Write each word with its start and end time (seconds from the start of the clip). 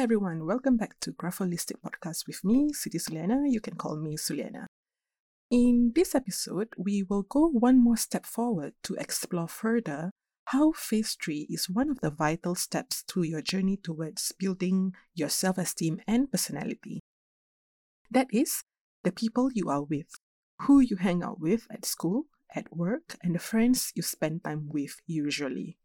Hi 0.00 0.04
everyone, 0.04 0.46
welcome 0.46 0.78
back 0.78 0.98
to 1.00 1.12
Grapholistic 1.12 1.76
Podcast 1.84 2.26
with 2.26 2.42
me, 2.42 2.70
Siti 2.72 2.96
Suliana. 2.96 3.44
You 3.46 3.60
can 3.60 3.74
call 3.76 3.96
me 3.96 4.16
Suliana. 4.16 4.64
In 5.50 5.92
this 5.94 6.14
episode, 6.14 6.68
we 6.78 7.02
will 7.02 7.24
go 7.24 7.50
one 7.50 7.78
more 7.84 7.98
step 7.98 8.24
forward 8.24 8.72
to 8.84 8.94
explore 8.94 9.46
further 9.46 10.10
how 10.46 10.72
phase 10.72 11.18
3 11.22 11.48
is 11.50 11.68
one 11.68 11.90
of 11.90 12.00
the 12.00 12.08
vital 12.08 12.54
steps 12.54 13.02
to 13.08 13.24
your 13.24 13.42
journey 13.42 13.76
towards 13.76 14.32
building 14.38 14.94
your 15.14 15.28
self 15.28 15.58
esteem 15.58 16.00
and 16.06 16.32
personality. 16.32 17.00
That 18.10 18.28
is, 18.32 18.62
the 19.04 19.12
people 19.12 19.50
you 19.52 19.68
are 19.68 19.82
with, 19.82 20.14
who 20.62 20.80
you 20.80 20.96
hang 20.96 21.22
out 21.22 21.40
with 21.40 21.66
at 21.70 21.84
school, 21.84 22.24
at 22.54 22.74
work, 22.74 23.16
and 23.22 23.34
the 23.34 23.38
friends 23.38 23.92
you 23.94 24.00
spend 24.00 24.44
time 24.44 24.70
with 24.72 24.96
usually. 25.06 25.76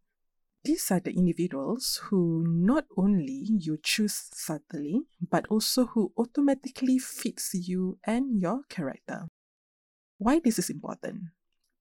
These 0.66 0.90
are 0.90 1.00
the 1.00 1.14
individuals 1.14 2.02
who 2.06 2.44
not 2.48 2.86
only 2.98 3.46
you 3.46 3.78
choose 3.84 4.30
subtly, 4.34 5.04
but 5.22 5.46
also 5.46 5.86
who 5.86 6.12
automatically 6.18 6.98
fits 6.98 7.54
you 7.54 8.00
and 8.04 8.42
your 8.42 8.64
character. 8.68 9.28
Why 10.18 10.40
this 10.40 10.58
is 10.58 10.72
important? 10.72 11.26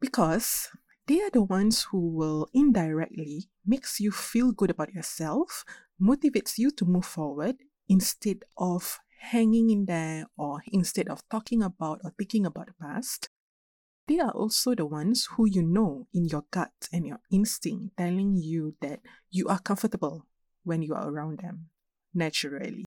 Because 0.03 0.69
they 1.07 1.23
are 1.23 1.31
the 1.31 1.43
ones 1.43 1.85
who 1.85 2.11
will 2.15 2.47
indirectly 2.53 3.49
makes 3.65 4.01
you 4.01 4.11
feel 4.11 4.53
good 4.53 4.69
about 4.69 4.93
yourself, 4.93 5.65
motivates 5.99 6.59
you 6.59 6.71
to 6.73 6.85
move 6.85 7.07
forward 7.07 7.57
instead 7.89 8.45
of 8.59 9.01
hanging 9.19 9.71
in 9.71 9.87
there 9.87 10.27
or 10.37 10.63
instead 10.71 11.09
of 11.09 11.27
talking 11.31 11.63
about 11.63 12.01
or 12.05 12.13
thinking 12.19 12.45
about 12.45 12.67
the 12.67 12.75
past. 12.79 13.31
They 14.07 14.21
are 14.21 14.33
also 14.33 14.75
the 14.75 14.85
ones 14.85 15.29
who 15.33 15.47
you 15.47 15.63
know 15.63 16.09
in 16.13 16.27
your 16.27 16.45
gut 16.51 16.89
and 16.93 17.07
your 17.07 17.21
instinct 17.31 17.97
telling 17.97 18.37
you 18.37 18.75
that 18.83 19.01
you 19.31 19.49
are 19.49 19.59
comfortable 19.59 20.27
when 20.63 20.83
you 20.83 20.95
are 20.95 21.09
around 21.09 21.39
them 21.39 21.71
naturally. 22.13 22.85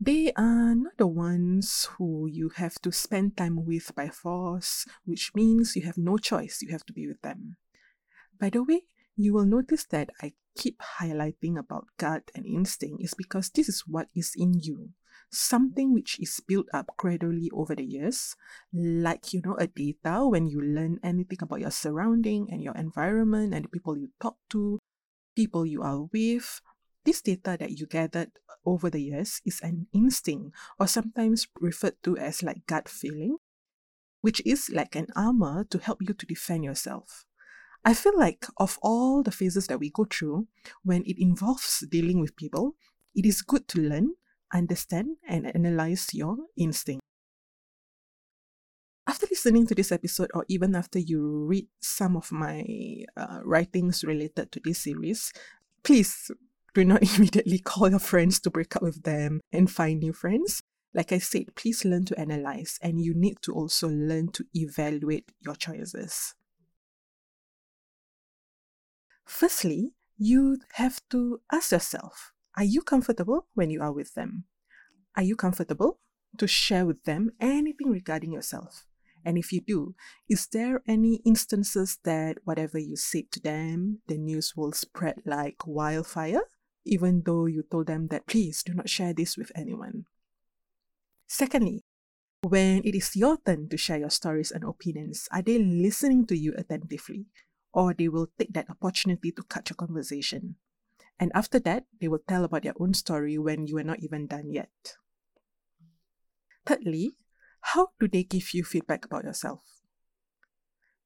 They 0.00 0.32
are 0.32 0.74
not 0.74 0.96
the 0.96 1.08
ones 1.08 1.88
who 1.98 2.26
you 2.26 2.50
have 2.56 2.80
to 2.82 2.92
spend 2.92 3.36
time 3.36 3.66
with 3.66 3.94
by 3.94 4.08
force, 4.08 4.86
which 5.04 5.34
means 5.34 5.76
you 5.76 5.82
have 5.82 5.98
no 5.98 6.16
choice, 6.16 6.62
you 6.62 6.70
have 6.70 6.86
to 6.86 6.92
be 6.92 7.06
with 7.06 7.20
them. 7.20 7.56
By 8.38 8.48
the 8.48 8.62
way, 8.62 8.84
you 9.16 9.34
will 9.34 9.44
notice 9.44 9.84
that 9.90 10.08
I 10.22 10.32
keep 10.56 10.80
highlighting 11.00 11.58
about 11.58 11.88
gut 11.98 12.30
and 12.34 12.46
instinct 12.46 13.02
is 13.02 13.14
because 13.14 13.50
this 13.50 13.68
is 13.68 13.84
what 13.86 14.08
is 14.14 14.32
in 14.36 14.54
you. 14.54 14.90
Something 15.30 15.94
which 15.94 16.18
is 16.18 16.40
built 16.46 16.66
up 16.74 16.90
gradually 16.96 17.50
over 17.54 17.76
the 17.76 17.84
years, 17.84 18.34
like 18.72 19.32
you 19.32 19.40
know, 19.44 19.54
a 19.56 19.68
data 19.68 20.26
when 20.26 20.48
you 20.48 20.60
learn 20.60 20.98
anything 21.04 21.38
about 21.40 21.60
your 21.60 21.70
surrounding 21.70 22.48
and 22.50 22.62
your 22.62 22.74
environment 22.74 23.54
and 23.54 23.64
the 23.64 23.68
people 23.68 23.96
you 23.96 24.10
talk 24.20 24.36
to, 24.50 24.80
people 25.36 25.64
you 25.64 25.82
are 25.82 26.02
with, 26.12 26.60
this 27.04 27.22
data 27.22 27.56
that 27.60 27.70
you 27.70 27.86
gathered 27.86 28.32
over 28.66 28.90
the 28.90 29.00
years 29.00 29.40
is 29.46 29.60
an 29.62 29.86
instinct, 29.94 30.54
or 30.78 30.86
sometimes 30.86 31.46
referred 31.60 32.02
to 32.02 32.16
as 32.18 32.42
like 32.42 32.66
gut 32.66 32.88
feeling, 32.88 33.36
which 34.20 34.42
is 34.44 34.68
like 34.68 34.96
an 34.96 35.06
armor 35.16 35.64
to 35.70 35.78
help 35.78 35.98
you 36.02 36.12
to 36.12 36.26
defend 36.26 36.64
yourself. 36.64 37.24
I 37.84 37.94
feel 37.94 38.18
like 38.18 38.46
of 38.58 38.78
all 38.82 39.22
the 39.22 39.30
phases 39.30 39.66
that 39.68 39.78
we 39.78 39.90
go 39.90 40.04
through, 40.04 40.48
when 40.82 41.02
it 41.06 41.16
involves 41.18 41.84
dealing 41.88 42.20
with 42.20 42.36
people, 42.36 42.74
it 43.14 43.24
is 43.24 43.42
good 43.42 43.66
to 43.68 43.80
learn, 43.80 44.10
understand, 44.52 45.16
and 45.28 45.46
analyze 45.54 46.08
your 46.12 46.36
instinct. 46.56 47.02
After 49.06 49.26
listening 49.30 49.66
to 49.66 49.74
this 49.74 49.90
episode, 49.90 50.30
or 50.34 50.44
even 50.48 50.74
after 50.74 50.98
you 50.98 51.44
read 51.46 51.66
some 51.80 52.16
of 52.16 52.30
my 52.30 52.64
uh, 53.16 53.40
writings 53.44 54.04
related 54.04 54.52
to 54.52 54.60
this 54.62 54.84
series, 54.84 55.32
please 55.82 56.30
do 56.74 56.84
not 56.84 57.02
immediately 57.18 57.58
call 57.58 57.90
your 57.90 57.98
friends 57.98 58.38
to 58.40 58.50
break 58.50 58.76
up 58.76 58.82
with 58.82 59.02
them 59.02 59.40
and 59.52 59.70
find 59.70 60.00
new 60.00 60.12
friends. 60.12 60.62
Like 60.92 61.12
I 61.12 61.18
said, 61.18 61.54
please 61.54 61.84
learn 61.84 62.04
to 62.06 62.18
analyze 62.18 62.78
and 62.82 63.00
you 63.00 63.14
need 63.14 63.42
to 63.42 63.52
also 63.52 63.88
learn 63.88 64.32
to 64.32 64.44
evaluate 64.54 65.30
your 65.40 65.54
choices. 65.54 66.34
Firstly, 69.24 69.92
you 70.18 70.58
have 70.74 71.00
to 71.10 71.40
ask 71.50 71.72
yourself 71.72 72.32
Are 72.56 72.64
you 72.64 72.82
comfortable 72.82 73.46
when 73.54 73.70
you 73.70 73.80
are 73.80 73.92
with 73.92 74.14
them? 74.14 74.44
Are 75.16 75.22
you 75.22 75.36
comfortable 75.36 75.98
to 76.38 76.46
share 76.46 76.86
with 76.86 77.04
them 77.04 77.30
anything 77.40 77.90
regarding 77.90 78.32
yourself? 78.32 78.86
And 79.24 79.36
if 79.36 79.52
you 79.52 79.60
do, 79.60 79.94
is 80.28 80.46
there 80.46 80.82
any 80.88 81.16
instances 81.26 81.98
that 82.04 82.38
whatever 82.44 82.78
you 82.78 82.96
say 82.96 83.26
to 83.32 83.40
them, 83.40 84.00
the 84.06 84.16
news 84.16 84.54
will 84.56 84.72
spread 84.72 85.22
like 85.26 85.66
wildfire? 85.66 86.42
even 86.84 87.22
though 87.24 87.46
you 87.46 87.62
told 87.62 87.86
them 87.86 88.08
that 88.08 88.26
please 88.26 88.62
do 88.62 88.74
not 88.74 88.88
share 88.88 89.12
this 89.12 89.36
with 89.36 89.52
anyone. 89.54 90.04
Secondly, 91.26 91.84
when 92.42 92.82
it 92.84 92.94
is 92.94 93.14
your 93.14 93.38
turn 93.44 93.68
to 93.68 93.76
share 93.76 93.98
your 93.98 94.10
stories 94.10 94.50
and 94.50 94.64
opinions, 94.64 95.28
are 95.30 95.42
they 95.42 95.58
listening 95.58 96.26
to 96.26 96.36
you 96.36 96.54
attentively? 96.56 97.26
Or 97.72 97.94
they 97.94 98.08
will 98.08 98.28
take 98.38 98.52
that 98.54 98.70
opportunity 98.70 99.30
to 99.32 99.42
cut 99.44 99.70
your 99.70 99.76
conversation. 99.76 100.56
And 101.20 101.30
after 101.34 101.60
that, 101.60 101.84
they 102.00 102.08
will 102.08 102.24
tell 102.26 102.44
about 102.44 102.62
their 102.62 102.80
own 102.80 102.94
story 102.94 103.36
when 103.36 103.66
you 103.66 103.76
are 103.76 103.84
not 103.84 104.00
even 104.00 104.26
done 104.26 104.50
yet. 104.50 104.96
Thirdly, 106.64 107.12
how 107.60 107.88
do 108.00 108.08
they 108.08 108.24
give 108.24 108.54
you 108.54 108.64
feedback 108.64 109.04
about 109.04 109.24
yourself? 109.24 109.60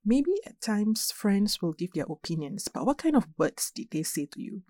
Maybe 0.06 0.30
at 0.46 0.60
times 0.60 1.10
friends 1.10 1.60
will 1.60 1.72
give 1.72 1.94
their 1.94 2.06
opinions, 2.08 2.68
but 2.68 2.86
what 2.86 2.98
kind 2.98 3.16
of 3.16 3.26
words 3.36 3.72
did 3.74 3.90
they 3.90 4.04
say 4.04 4.26
to 4.26 4.40
you? 4.40 4.62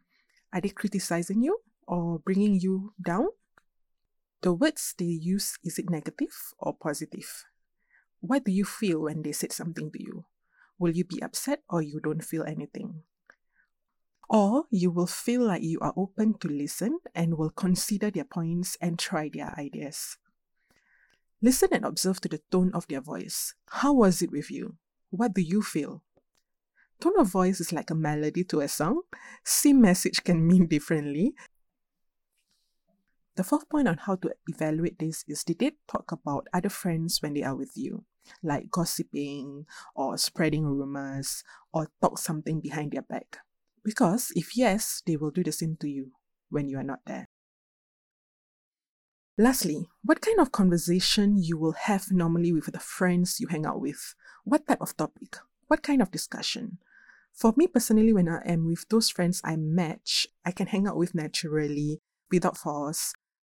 Are 0.51 0.63
they 0.63 0.71
criticizing 0.71 1.43
you 1.43 1.61
or 1.87 2.21
bringing 2.21 2.59
you 2.59 2.95
down? 3.05 3.29
The 4.41 4.55
words 4.55 4.95
they 4.97 5.05
use, 5.05 5.59
is 5.63 5.79
it 5.79 5.91
negative 5.91 6.55
or 6.59 6.73
positive? 6.73 7.45
What 8.21 8.45
do 8.45 8.53
you 8.53 8.65
feel 8.65 9.03
when 9.03 9.23
they 9.23 9.33
said 9.33 9.53
something 9.53 9.91
to 9.91 10.03
you? 10.03 10.25
Will 10.79 10.93
you 10.93 11.05
be 11.05 11.23
upset 11.23 11.63
or 11.69 11.83
you 11.83 12.01
don't 12.01 12.25
feel 12.25 12.45
anything? 12.45 13.03
Or 14.29 14.65
you 14.71 14.91
will 14.91 15.07
feel 15.07 15.43
like 15.43 15.63
you 15.63 15.79
are 15.81 15.95
open 15.97 16.39
to 16.39 16.49
listen 16.49 16.99
and 17.15 17.37
will 17.37 17.51
consider 17.51 18.11
their 18.11 18.25
points 18.25 18.77
and 18.81 18.99
try 18.99 19.31
their 19.33 19.55
ideas. 19.59 20.17
Listen 21.43 21.69
and 21.73 21.85
observe 21.85 22.21
to 22.23 22.29
the 22.29 22.41
tone 22.51 22.71
of 22.73 22.89
their 22.89 23.03
voice. 23.03 23.55
How 23.69 23.93
was 23.93 24.23
it 24.23 24.31
with 24.31 24.51
you? 24.51 24.77
What 25.11 25.35
do 25.35 25.43
you 25.43 25.63
feel? 25.63 26.03
Tone 27.01 27.19
of 27.19 27.29
voice 27.29 27.61
is 27.61 27.73
like 27.73 27.91
a 27.91 27.95
melody 27.95 28.45
to 28.45 28.61
a 28.61 28.69
song. 28.69 29.03
Same 29.45 29.81
message 29.81 30.25
can 30.25 30.47
mean 30.49 30.67
differently. 30.67 31.35
The 33.37 33.45
fourth 33.45 33.69
point 33.69 33.89
on 33.89 33.99
how 33.99 34.17
to 34.17 34.33
evaluate 34.47 34.99
this 34.99 35.25
is 35.27 35.43
did 35.43 35.59
they 35.59 35.73
talk 35.89 36.13
about 36.13 36.47
other 36.55 36.69
friends 36.69 37.21
when 37.21 37.35
they 37.35 37.43
are 37.43 37.57
with 37.57 37.73
you, 37.75 38.05
like 38.43 38.71
gossiping 38.71 39.67
or 39.95 40.17
spreading 40.19 40.65
rumors 40.65 41.43
or 41.73 41.91
talk 42.01 42.19
something 42.19 42.61
behind 42.61 42.93
their 42.93 43.03
back? 43.03 43.39
Because 43.85 44.33
if 44.35 44.57
yes, 44.57 45.03
they 45.07 45.17
will 45.17 45.31
do 45.31 45.45
the 45.45 45.53
same 45.53 45.77
to 45.81 45.89
you 45.89 46.13
when 46.49 46.69
you 46.69 46.79
are 46.79 46.83
not 46.83 47.01
there. 47.07 47.27
Lastly, 49.37 49.89
what 50.05 50.21
kind 50.21 50.39
of 50.39 50.53
conversation 50.53 51.37
you 51.37 51.59
will 51.59 51.73
have 51.73 52.13
normally 52.13 52.53
with 52.53 52.67
the 52.73 52.79
friends 52.79 53.41
you 53.41 53.49
hang 53.49 53.67
out 53.67 53.81
with? 53.81 54.15
What 54.45 54.67
type 54.67 54.81
of 54.81 54.97
topic? 54.97 55.37
What 55.67 55.83
kind 55.83 56.01
of 56.01 56.13
discussion? 56.13 56.79
For 57.33 57.53
me 57.57 57.67
personally, 57.67 58.13
when 58.13 58.29
I 58.29 58.43
am 58.47 58.67
with 58.67 58.89
those 58.89 59.11
friends 59.11 59.41
I 59.45 59.57
match, 59.57 60.29
I 60.45 60.53
can 60.53 60.69
hang 60.69 60.87
out 60.87 60.97
with 60.97 61.17
naturally 61.17 62.01
without 62.31 62.57
force, 62.57 63.13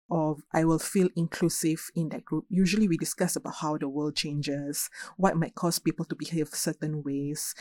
or 0.08 0.38
I 0.54 0.64
will 0.64 0.78
feel 0.78 1.10
inclusive 1.14 1.90
in 1.94 2.08
that 2.08 2.24
group. 2.24 2.46
Usually, 2.48 2.88
we 2.88 2.96
discuss 2.96 3.36
about 3.36 3.56
how 3.60 3.76
the 3.76 3.88
world 3.88 4.16
changes, 4.16 4.88
what 5.18 5.36
might 5.36 5.54
cause 5.54 5.78
people 5.78 6.06
to 6.06 6.16
behave 6.16 6.48
certain 6.54 7.02
ways. 7.02 7.54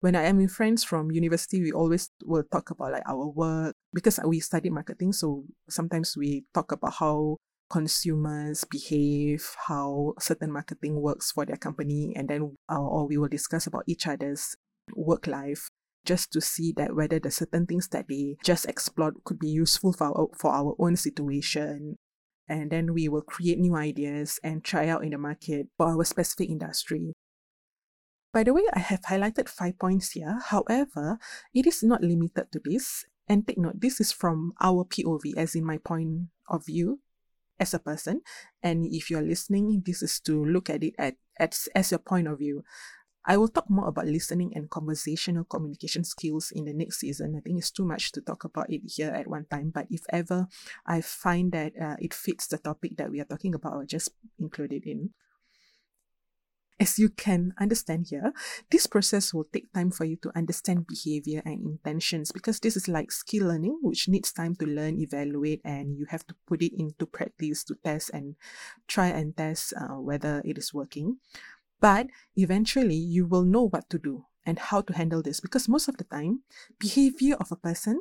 When 0.00 0.16
I 0.16 0.24
am 0.24 0.38
with 0.38 0.50
friends 0.50 0.82
from 0.82 1.10
university, 1.10 1.60
we 1.60 1.72
always 1.72 2.08
will 2.24 2.44
talk 2.50 2.70
about 2.70 2.92
like 2.92 3.02
our 3.06 3.28
work 3.28 3.76
because 3.92 4.18
we 4.24 4.40
study 4.40 4.70
marketing. 4.70 5.12
So 5.12 5.44
sometimes 5.68 6.16
we 6.16 6.44
talk 6.54 6.72
about 6.72 6.94
how 6.94 7.36
consumers 7.68 8.64
behave, 8.64 9.54
how 9.68 10.14
certain 10.18 10.52
marketing 10.52 11.00
works 11.00 11.32
for 11.32 11.44
their 11.44 11.58
company, 11.58 12.14
and 12.16 12.28
then 12.28 12.56
uh, 12.70 12.80
or 12.80 13.06
we 13.06 13.18
will 13.18 13.28
discuss 13.28 13.66
about 13.66 13.84
each 13.86 14.06
other's 14.06 14.56
work 14.96 15.26
life 15.26 15.68
just 16.06 16.32
to 16.32 16.40
see 16.40 16.72
that 16.78 16.96
whether 16.96 17.18
the 17.18 17.30
certain 17.30 17.66
things 17.66 17.88
that 17.88 18.06
they 18.08 18.36
just 18.42 18.64
explored 18.66 19.14
could 19.24 19.38
be 19.38 19.48
useful 19.48 19.92
for 19.92 20.06
our, 20.06 20.28
for 20.38 20.50
our 20.50 20.74
own 20.78 20.96
situation. 20.96 21.96
And 22.48 22.70
then 22.70 22.94
we 22.94 23.08
will 23.08 23.22
create 23.22 23.58
new 23.58 23.76
ideas 23.76 24.40
and 24.42 24.64
try 24.64 24.88
out 24.88 25.04
in 25.04 25.10
the 25.10 25.18
market 25.18 25.68
for 25.76 25.88
our 25.88 26.04
specific 26.04 26.48
industry. 26.48 27.12
By 28.32 28.44
the 28.44 28.54
way, 28.54 28.62
I 28.72 28.78
have 28.78 29.02
highlighted 29.02 29.48
five 29.48 29.78
points 29.78 30.12
here. 30.12 30.38
However, 30.46 31.18
it 31.54 31.66
is 31.66 31.82
not 31.82 32.02
limited 32.02 32.52
to 32.52 32.60
this. 32.64 33.04
And 33.28 33.46
take 33.46 33.58
note, 33.58 33.80
this 33.80 34.00
is 34.00 34.12
from 34.12 34.52
our 34.60 34.84
POV, 34.84 35.36
as 35.36 35.54
in 35.54 35.64
my 35.64 35.78
point 35.78 36.28
of 36.48 36.66
view 36.66 37.00
as 37.58 37.74
a 37.74 37.78
person. 37.78 38.22
And 38.62 38.86
if 38.90 39.10
you're 39.10 39.22
listening, 39.22 39.82
this 39.84 40.02
is 40.02 40.18
to 40.20 40.44
look 40.44 40.70
at 40.70 40.82
it 40.82 40.94
at, 40.98 41.14
at 41.38 41.56
as 41.74 41.90
your 41.90 41.98
point 41.98 42.26
of 42.26 42.38
view 42.38 42.64
I 43.24 43.36
will 43.36 43.48
talk 43.48 43.68
more 43.68 43.88
about 43.88 44.06
listening 44.06 44.52
and 44.56 44.70
conversational 44.70 45.44
communication 45.44 46.04
skills 46.04 46.50
in 46.50 46.64
the 46.64 46.72
next 46.72 47.00
season. 47.00 47.34
I 47.36 47.40
think 47.40 47.58
it's 47.58 47.70
too 47.70 47.84
much 47.84 48.12
to 48.12 48.20
talk 48.20 48.44
about 48.44 48.70
it 48.70 48.80
here 48.86 49.10
at 49.10 49.28
one 49.28 49.44
time, 49.50 49.70
but 49.74 49.86
if 49.90 50.02
ever 50.10 50.48
I 50.86 51.02
find 51.02 51.52
that 51.52 51.72
uh, 51.80 51.96
it 51.98 52.14
fits 52.14 52.46
the 52.46 52.58
topic 52.58 52.96
that 52.96 53.10
we 53.10 53.20
are 53.20 53.26
talking 53.26 53.54
about, 53.54 53.74
I'll 53.74 53.84
just 53.84 54.10
include 54.38 54.72
it 54.72 54.84
in. 54.86 55.10
As 56.80 56.98
you 56.98 57.10
can 57.10 57.52
understand 57.60 58.06
here, 58.08 58.32
this 58.70 58.86
process 58.86 59.34
will 59.34 59.44
take 59.52 59.70
time 59.74 59.90
for 59.90 60.06
you 60.06 60.16
to 60.24 60.32
understand 60.34 60.86
behavior 60.86 61.42
and 61.44 61.60
intentions 61.60 62.32
because 62.32 62.58
this 62.58 62.74
is 62.74 62.88
like 62.88 63.12
skill 63.12 63.48
learning, 63.48 63.78
which 63.82 64.08
needs 64.08 64.32
time 64.32 64.56
to 64.56 64.64
learn, 64.64 64.98
evaluate, 64.98 65.60
and 65.62 65.98
you 65.98 66.06
have 66.08 66.26
to 66.26 66.34
put 66.46 66.62
it 66.62 66.72
into 66.72 67.04
practice 67.04 67.64
to 67.64 67.76
test 67.84 68.08
and 68.14 68.34
try 68.88 69.08
and 69.08 69.36
test 69.36 69.74
uh, 69.76 70.00
whether 70.00 70.40
it 70.42 70.56
is 70.56 70.72
working. 70.72 71.18
But 71.80 72.06
eventually, 72.34 72.96
you 72.96 73.26
will 73.26 73.44
know 73.44 73.68
what 73.68 73.90
to 73.90 73.98
do 73.98 74.24
and 74.46 74.58
how 74.58 74.80
to 74.80 74.94
handle 74.94 75.22
this 75.22 75.40
because 75.40 75.68
most 75.68 75.86
of 75.86 75.98
the 75.98 76.04
time, 76.04 76.44
behavior 76.78 77.36
of 77.36 77.52
a 77.52 77.56
person, 77.56 78.00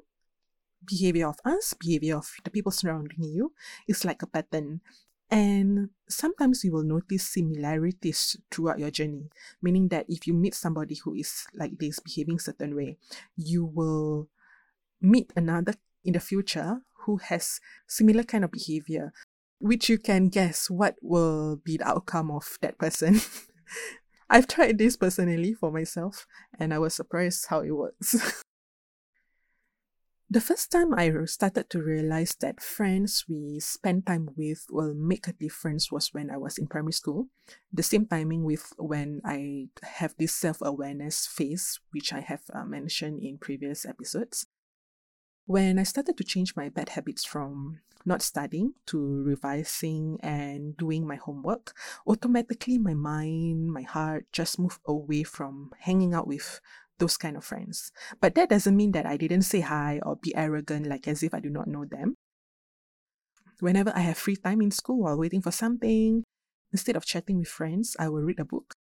behavior 0.86 1.28
of 1.28 1.40
us, 1.44 1.74
behavior 1.74 2.16
of 2.16 2.31
the 2.44 2.50
people 2.50 2.72
surrounding 2.72 3.24
you 3.24 3.54
is 3.88 4.06
like 4.06 4.22
a 4.22 4.28
pattern. 4.28 4.81
And 5.31 5.90
sometimes 6.08 6.64
you 6.64 6.72
will 6.72 6.84
notice 6.84 7.30
similarities 7.30 8.36
throughout 8.50 8.80
your 8.80 8.90
journey, 8.90 9.30
meaning 9.62 9.88
that 9.90 10.06
if 10.10 10.26
you 10.26 10.34
meet 10.34 10.56
somebody 10.56 10.96
who 10.96 11.14
is 11.14 11.46
like 11.54 11.78
this, 11.78 12.00
behaving 12.00 12.40
certain 12.40 12.76
way, 12.76 12.98
you 13.38 13.66
will 13.66 14.28
meet 15.02 15.31
another 15.36 15.76
in 16.04 16.14
the 16.14 16.20
future 16.20 16.81
who 17.06 17.18
has 17.18 17.60
similar 17.88 18.24
kind 18.24 18.44
of 18.44 18.52
behavior, 18.52 19.14
which 19.60 19.88
you 19.88 19.98
can 19.98 20.30
guess 20.30 20.70
what 20.70 20.96
will 21.02 21.58
be 21.58 21.78
the 21.78 21.88
outcome 21.88 22.31
of 22.31 22.58
that 22.62 22.78
person. 22.78 23.22
I've 24.30 24.48
tried 24.48 24.78
this 24.78 24.96
personally 24.96 25.54
for 25.54 25.72
myself 25.72 26.28
and 26.60 26.74
I 26.74 26.80
was 26.80 26.96
surprised 26.96 27.48
how 27.50 27.62
it 27.62 27.72
works. 27.72 28.44
The 30.31 30.42
first 30.42 30.72
time 30.72 30.94
I 30.94 31.10
started 31.26 31.72
to 31.72 31.81
realize 31.81 32.38
that 32.38 32.62
friends 32.62 33.26
we 33.28 33.60
spend 33.60 34.06
time 34.06 34.30
with 34.38 34.68
will 34.70 34.94
make 34.94 35.28
a 35.28 35.34
difference 35.34 35.92
was 35.92 36.14
when 36.14 36.30
I 36.30 36.38
was 36.38 36.60
in 36.60 36.68
primary 36.68 36.94
school. 36.94 37.30
The 37.74 37.81
same 37.81 38.06
timing 38.06 38.44
with 38.44 38.72
when 38.78 39.22
I 39.26 39.70
have 39.81 40.14
this 40.20 40.36
self 40.36 40.62
awareness 40.62 41.26
phase, 41.26 41.80
which 41.90 42.14
I 42.14 42.20
have 42.20 42.46
uh, 42.54 42.64
mentioned 42.64 43.24
in 43.24 43.40
previous 43.40 43.88
episodes. 43.88 44.46
When 45.48 45.80
I 45.80 45.84
started 45.84 46.16
to 46.18 46.24
change 46.24 46.56
my 46.56 46.70
bad 46.70 46.90
habits 46.90 47.26
from 47.26 47.81
not 48.06 48.22
studying 48.22 48.74
to 48.86 49.24
revising 49.24 50.20
and 50.22 50.78
doing 50.78 51.08
my 51.08 51.16
homework, 51.16 51.74
automatically 52.06 52.78
my 52.78 52.94
mind, 52.94 53.74
my 53.74 53.81
heart 53.81 54.28
just 54.31 54.60
moved 54.60 54.80
away 54.86 55.24
from 55.24 55.72
hanging 55.80 56.14
out 56.14 56.28
with 56.28 56.62
those 57.00 57.18
kind 57.18 57.36
of 57.36 57.44
friends. 57.44 57.92
But 58.22 58.36
that 58.36 58.50
doesn't 58.50 58.75
mean 58.75 58.92
that 58.92 59.06
I 59.06 59.18
didn't 59.18 59.44
say 59.44 59.62
hi 59.62 60.00
or 60.04 60.16
be 60.16 60.36
arrogant 60.36 60.88
like 60.88 61.07
as 61.07 61.24
if 61.24 61.34
I 61.34 61.40
do 61.40 61.50
not 61.50 61.68
know 61.68 61.86
them. 61.86 62.16
Whenever 63.60 63.92
I 63.96 64.01
have 64.01 64.18
free 64.18 64.36
time 64.36 64.62
in 64.62 64.72
school 64.72 65.04
while 65.04 65.18
waiting 65.18 65.42
for 65.42 65.51
something, 65.51 66.24
instead 66.72 66.96
of 66.96 67.06
chatting 67.06 67.40
with 67.40 67.48
friends, 67.48 67.96
I 68.00 68.07
will 68.07 68.22
read 68.22 68.40
a 68.40 68.46
book. 68.46 68.74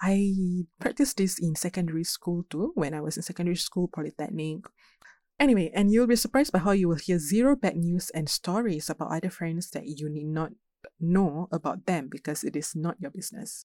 I 0.00 0.66
practiced 0.78 1.16
this 1.16 1.38
in 1.38 1.56
secondary 1.56 2.04
school 2.04 2.44
too, 2.48 2.72
when 2.74 2.94
I 2.94 3.00
was 3.00 3.16
in 3.16 3.22
secondary 3.22 3.56
school, 3.56 3.88
polytechnic. 3.88 4.64
Anyway, 5.38 5.70
and 5.74 5.90
you'll 5.90 6.06
be 6.06 6.16
surprised 6.16 6.52
by 6.52 6.58
how 6.58 6.72
you 6.72 6.88
will 6.88 6.96
hear 6.96 7.18
zero 7.18 7.56
bad 7.56 7.76
news 7.76 8.10
and 8.10 8.28
stories 8.28 8.88
about 8.88 9.12
other 9.12 9.30
friends 9.30 9.70
that 9.70 9.86
you 9.86 10.08
need 10.08 10.26
not 10.26 10.52
know 11.00 11.48
about 11.50 11.86
them 11.86 12.08
because 12.10 12.44
it 12.44 12.56
is 12.56 12.74
not 12.74 12.96
your 13.00 13.10
business 13.10 13.64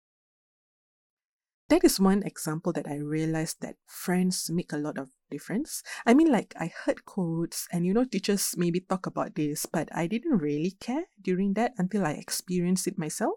that 1.69 1.83
is 1.83 1.99
one 1.99 2.23
example 2.23 2.71
that 2.73 2.87
I 2.87 2.95
realized 2.95 3.61
that 3.61 3.75
friends 3.85 4.49
make 4.49 4.71
a 4.71 4.77
lot 4.77 4.97
of 4.97 5.09
difference. 5.29 5.83
I 6.05 6.13
mean, 6.13 6.31
like, 6.31 6.53
I 6.59 6.71
heard 6.85 7.05
quotes, 7.05 7.67
and 7.71 7.85
you 7.85 7.93
know, 7.93 8.05
teachers 8.05 8.55
maybe 8.57 8.79
talk 8.79 9.05
about 9.05 9.35
this, 9.35 9.65
but 9.65 9.89
I 9.93 10.07
didn't 10.07 10.37
really 10.37 10.71
care 10.79 11.05
during 11.21 11.53
that 11.53 11.73
until 11.77 12.05
I 12.05 12.11
experienced 12.11 12.87
it 12.87 12.97
myself. 12.97 13.35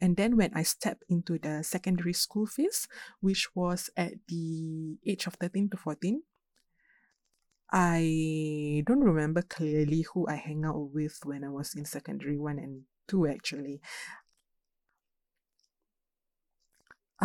And 0.00 0.16
then 0.16 0.36
when 0.36 0.50
I 0.54 0.64
stepped 0.64 1.04
into 1.08 1.38
the 1.38 1.62
secondary 1.62 2.12
school 2.12 2.46
phase, 2.46 2.88
which 3.20 3.54
was 3.54 3.90
at 3.96 4.14
the 4.28 4.98
age 5.06 5.26
of 5.26 5.34
13 5.34 5.70
to 5.70 5.76
14, 5.76 6.22
I 7.72 8.82
don't 8.86 9.00
remember 9.00 9.42
clearly 9.42 10.04
who 10.12 10.26
I 10.28 10.34
hang 10.36 10.64
out 10.64 10.90
with 10.92 11.20
when 11.24 11.42
I 11.44 11.48
was 11.48 11.74
in 11.74 11.84
secondary 11.84 12.38
one 12.38 12.58
and 12.58 12.82
two 13.08 13.26
actually. 13.26 13.80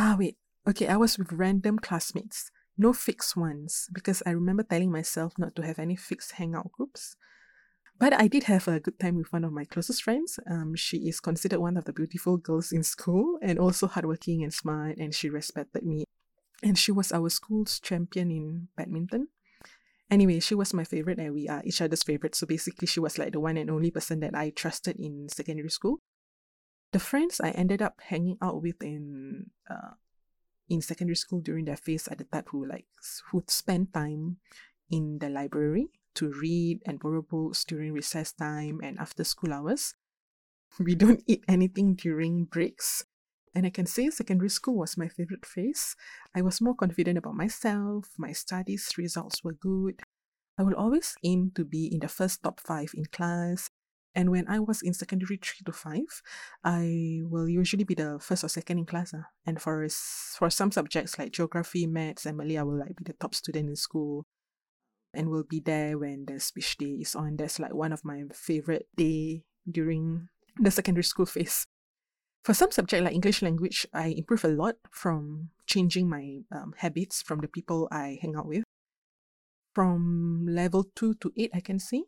Ah, 0.02 0.16
wait. 0.18 0.38
Okay, 0.66 0.88
I 0.88 0.96
was 0.96 1.18
with 1.18 1.34
random 1.34 1.78
classmates. 1.78 2.52
No 2.78 2.94
fixed 2.94 3.36
ones, 3.36 3.90
because 3.92 4.24
I 4.26 4.30
remember 4.30 4.64
telling 4.64 4.94
myself 4.94 5.34
not 5.38 5.58
to 5.58 5.62
have 5.62 5.78
any 5.78 5.98
fixed 5.98 6.32
hangout 6.40 6.72
groups. 6.72 7.18
But 8.00 8.14
I 8.14 8.30
did 8.30 8.46
have 8.46 8.70
a 8.70 8.80
good 8.80 8.98
time 8.98 9.18
with 9.18 9.34
one 9.34 9.44
of 9.44 9.52
my 9.52 9.66
closest 9.66 10.04
friends. 10.04 10.40
Um, 10.50 10.74
she 10.78 11.10
is 11.10 11.20
considered 11.20 11.60
one 11.60 11.76
of 11.76 11.84
the 11.84 11.92
beautiful 11.92 12.38
girls 12.38 12.72
in 12.72 12.82
school 12.82 13.40
and 13.42 13.60
also 13.60 13.88
hardworking 13.88 14.42
and 14.42 14.54
smart, 14.54 14.96
and 15.00 15.14
she 15.14 15.30
respected 15.30 15.84
me. 15.84 16.06
And 16.64 16.78
she 16.78 16.94
was 16.94 17.12
our 17.12 17.28
school's 17.28 17.78
champion 17.82 18.32
in 18.32 18.70
badminton. 18.78 19.28
Anyway, 20.10 20.40
she 20.40 20.56
was 20.56 20.74
my 20.74 20.86
favorite, 20.86 21.20
and 21.20 21.34
we 21.34 21.50
are 21.50 21.62
each 21.66 21.82
other's 21.82 22.04
favorite. 22.04 22.36
So 22.36 22.48
basically, 22.48 22.88
she 22.88 23.02
was 23.02 23.18
like 23.18 23.34
the 23.34 23.42
one 23.42 23.58
and 23.58 23.70
only 23.70 23.92
person 23.92 24.22
that 24.22 24.34
I 24.34 24.52
trusted 24.52 24.96
in 24.96 25.28
secondary 25.28 25.70
school 25.70 26.00
the 26.92 27.00
friends 27.00 27.40
I 27.40 27.52
ended 27.52 27.82
up 27.82 28.00
hanging 28.10 28.38
out 28.42 28.62
with 28.62 28.82
in 28.82 29.52
uh, 29.70 29.96
in 30.70 30.82
secondary 30.82 31.16
school 31.16 31.42
during 31.42 31.66
that 31.66 31.80
phase 31.80 32.08
are 32.08 32.16
the 32.16 32.26
type 32.26 32.50
who 32.50 32.66
like 32.66 32.86
who 33.32 33.44
spend 33.48 33.94
time 33.94 34.38
in 34.90 35.20
the 35.20 35.30
library 35.30 35.90
to 36.16 36.32
read 36.42 36.82
and 36.86 37.00
borrow 37.00 37.22
books 37.22 37.64
during 37.64 37.94
recess 37.94 38.34
time 38.34 38.80
and 38.84 38.98
after 39.00 39.24
school 39.24 39.54
hours. 39.54 39.94
We 40.80 40.96
don't 40.96 41.24
eat 41.28 41.44
anything 41.48 41.96
during 41.96 42.46
breaks. 42.46 43.04
And 43.56 43.66
I 43.66 43.72
can 43.72 43.88
say 43.88 44.10
secondary 44.12 44.50
school 44.50 44.78
was 44.78 44.98
my 44.98 45.08
favorite 45.08 45.46
phase. 45.46 45.96
I 46.36 46.44
was 46.44 46.62
more 46.62 46.76
confident 46.76 47.18
about 47.18 47.34
myself, 47.34 48.10
my 48.18 48.32
studies 48.32 48.94
results 48.98 49.44
were 49.44 49.54
good. 49.54 50.02
I 50.58 50.64
will 50.64 50.76
always 50.76 51.16
aim 51.24 51.52
to 51.56 51.66
be 51.66 51.88
in 51.88 52.00
the 52.00 52.08
first 52.08 52.44
top 52.44 52.60
five 52.60 52.92
in 52.94 53.06
class 53.06 53.72
and 54.16 54.32
when 54.32 54.48
I 54.48 54.60
was 54.60 54.82
in 54.82 54.94
secondary 54.94 55.38
three 55.38 55.62
to 55.66 55.72
five, 55.72 56.22
I 56.64 57.22
will 57.24 57.48
usually 57.48 57.84
be 57.84 57.94
the 57.94 58.18
first 58.20 58.44
or 58.44 58.50
second 58.50 58.80
in 58.80 58.86
class. 58.86 59.14
Uh. 59.14 59.30
And 59.46 59.62
for 59.62 59.88
for 60.38 60.50
some 60.50 60.72
subjects 60.72 61.20
like 61.20 61.32
geography, 61.32 61.86
maths, 61.86 62.26
and 62.26 62.38
Malay, 62.38 62.58
I 62.58 62.64
will 62.64 62.80
like 62.80 62.96
be 62.96 63.04
the 63.06 63.14
top 63.14 63.36
student 63.36 63.70
in 63.70 63.76
school 63.76 64.26
and 65.14 65.30
will 65.30 65.44
be 65.44 65.60
there 65.60 65.98
when 65.98 66.26
the 66.26 66.40
speech 66.40 66.78
day 66.78 66.98
is 67.02 67.16
on. 67.16 67.38
That's 67.38 67.60
like 67.60 67.74
one 67.74 67.94
of 67.94 68.06
my 68.06 68.24
favorite 68.34 68.88
day 68.96 69.44
during 69.70 70.30
the 70.58 70.72
secondary 70.72 71.04
school 71.04 71.26
phase. 71.26 71.66
For 72.44 72.54
some 72.54 72.72
subject 72.72 73.04
like 73.04 73.14
English 73.14 73.42
language, 73.42 73.86
I 73.94 74.16
improve 74.18 74.46
a 74.46 74.50
lot 74.50 74.76
from 74.92 75.50
changing 75.68 76.10
my 76.10 76.42
um, 76.52 76.74
habits 76.78 77.22
from 77.22 77.42
the 77.42 77.48
people 77.48 77.88
I 77.92 78.18
hang 78.22 78.36
out 78.36 78.48
with. 78.48 78.64
From 79.76 80.48
level 80.50 80.88
2 80.96 81.16
to 81.16 81.32
8, 81.38 81.52
I 81.54 81.60
can 81.60 81.80
say 81.80 82.04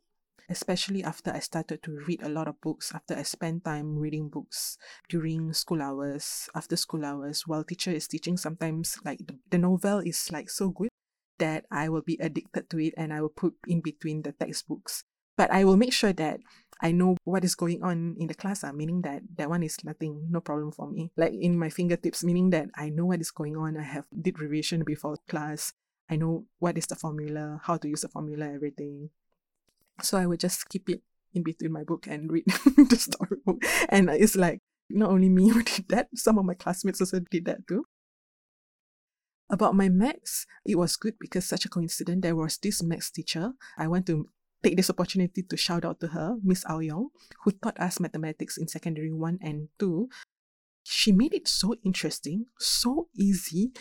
especially 0.50 1.04
after 1.04 1.32
I 1.32 1.40
started 1.40 1.84
to 1.84 2.00
read 2.08 2.22
a 2.24 2.30
lot 2.30 2.48
of 2.48 2.60
books, 2.62 2.92
after 2.94 3.16
I 3.16 3.24
spent 3.24 3.66
time 3.66 3.98
reading 3.98 4.30
books 4.30 4.78
during 5.10 5.54
school 5.54 5.82
hours, 5.82 6.50
after 6.56 6.76
school 6.76 7.06
hours, 7.06 7.44
while 7.48 7.64
teacher 7.64 7.92
is 7.92 8.08
teaching, 8.08 8.38
sometimes 8.38 8.98
like 9.06 9.20
the, 9.26 9.38
the 9.50 9.58
novel 9.58 10.00
is 10.00 10.30
like 10.32 10.50
so 10.50 10.70
good 10.70 10.90
that 11.40 11.66
I 11.72 11.90
will 11.90 12.04
be 12.04 12.18
addicted 12.22 12.70
to 12.70 12.80
it 12.80 12.94
and 12.98 13.12
I 13.12 13.22
will 13.22 13.34
put 13.36 13.56
in 13.68 13.82
between 13.82 14.22
the 14.22 14.32
textbooks. 14.32 15.04
But 15.38 15.52
I 15.52 15.64
will 15.64 15.78
make 15.78 15.94
sure 15.94 16.14
that 16.14 16.40
I 16.82 16.92
know 16.92 17.16
what 17.24 17.44
is 17.44 17.56
going 17.56 17.84
on 17.84 18.16
in 18.20 18.28
the 18.28 18.34
class, 18.34 18.64
uh, 18.64 18.74
meaning 18.74 19.02
that 19.02 19.22
that 19.38 19.50
one 19.50 19.64
is 19.64 19.78
nothing, 19.84 20.28
no 20.30 20.42
problem 20.42 20.72
for 20.72 20.90
me. 20.90 21.12
Like 21.18 21.34
in 21.34 21.58
my 21.58 21.70
fingertips, 21.70 22.24
meaning 22.24 22.50
that 22.52 22.70
I 22.76 22.90
know 22.90 23.06
what 23.06 23.22
is 23.22 23.32
going 23.32 23.56
on. 23.56 23.78
I 23.78 23.84
have 23.84 24.06
did 24.10 24.40
revision 24.40 24.84
before 24.84 25.18
class. 25.28 25.74
I 26.10 26.16
know 26.18 26.46
what 26.60 26.78
is 26.78 26.88
the 26.88 26.96
formula, 26.96 27.62
how 27.64 27.78
to 27.78 27.88
use 27.88 28.02
the 28.02 28.10
formula, 28.10 28.52
everything. 28.52 29.10
So 30.02 30.18
I 30.18 30.26
would 30.26 30.40
just 30.40 30.70
keep 30.70 30.90
it 30.90 31.02
in 31.34 31.44
between 31.44 31.72
my 31.72 31.84
book 31.84 32.08
and 32.08 32.32
read 32.32 32.46
the 32.48 32.98
storybook. 32.98 33.64
And 33.90 34.10
it's 34.10 34.36
like 34.36 34.60
not 34.90 35.10
only 35.10 35.30
me 35.30 35.50
who 35.54 35.64
did 35.64 35.88
that, 35.90 36.10
some 36.16 36.38
of 36.38 36.46
my 36.46 36.54
classmates 36.54 37.02
also 37.02 37.20
did 37.20 37.46
that 37.46 37.68
too. 37.68 37.86
About 39.50 39.76
my 39.76 39.90
maths, 39.90 40.46
it 40.66 40.78
was 40.78 40.96
good 40.96 41.16
because 41.20 41.46
such 41.46 41.66
a 41.66 41.70
coincidence. 41.70 42.22
There 42.22 42.36
was 42.36 42.58
this 42.58 42.82
maths 42.82 43.12
teacher. 43.12 43.52
I 43.78 43.88
want 43.88 44.06
to 44.08 44.30
take 44.64 44.78
this 44.78 44.90
opportunity 44.90 45.44
to 45.44 45.58
shout 45.58 45.84
out 45.84 46.00
to 46.00 46.08
her, 46.08 46.38
Miss 46.42 46.64
Ao 46.70 46.80
Yong, 46.80 47.10
who 47.44 47.52
taught 47.52 47.80
us 47.80 48.00
mathematics 48.00 48.58
in 48.58 48.68
secondary 48.68 49.12
one 49.12 49.40
and 49.42 49.68
two. 49.78 50.08
She 50.84 51.12
made 51.12 51.34
it 51.34 51.48
so 51.48 51.76
interesting, 51.84 52.46
so 52.58 53.08
easy, 53.16 53.72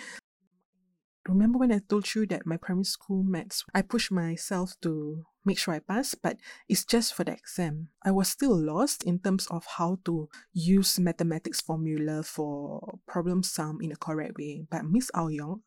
remember 1.26 1.58
when 1.58 1.72
I 1.72 1.80
told 1.86 2.14
you 2.14 2.26
that 2.26 2.46
my 2.46 2.56
primary 2.56 2.84
school 2.84 3.22
maths, 3.22 3.64
I 3.74 3.82
pushed 3.82 4.10
myself 4.10 4.74
to 4.82 5.24
make 5.44 5.58
sure 5.58 5.74
I 5.74 5.80
pass, 5.80 6.14
but 6.14 6.36
it's 6.68 6.84
just 6.84 7.14
for 7.14 7.24
the 7.24 7.32
exam. 7.32 7.88
I 8.04 8.10
was 8.10 8.28
still 8.28 8.56
lost 8.56 9.04
in 9.04 9.18
terms 9.18 9.46
of 9.48 9.64
how 9.76 9.98
to 10.04 10.28
use 10.52 10.98
mathematics 10.98 11.60
formula 11.60 12.22
for 12.22 12.98
problem 13.06 13.42
sum 13.42 13.78
in 13.80 13.92
a 13.92 13.96
correct 13.96 14.36
way. 14.38 14.64
But 14.70 14.84
Miss 14.84 15.10
Ao 15.14 15.28
Yong, 15.28 15.62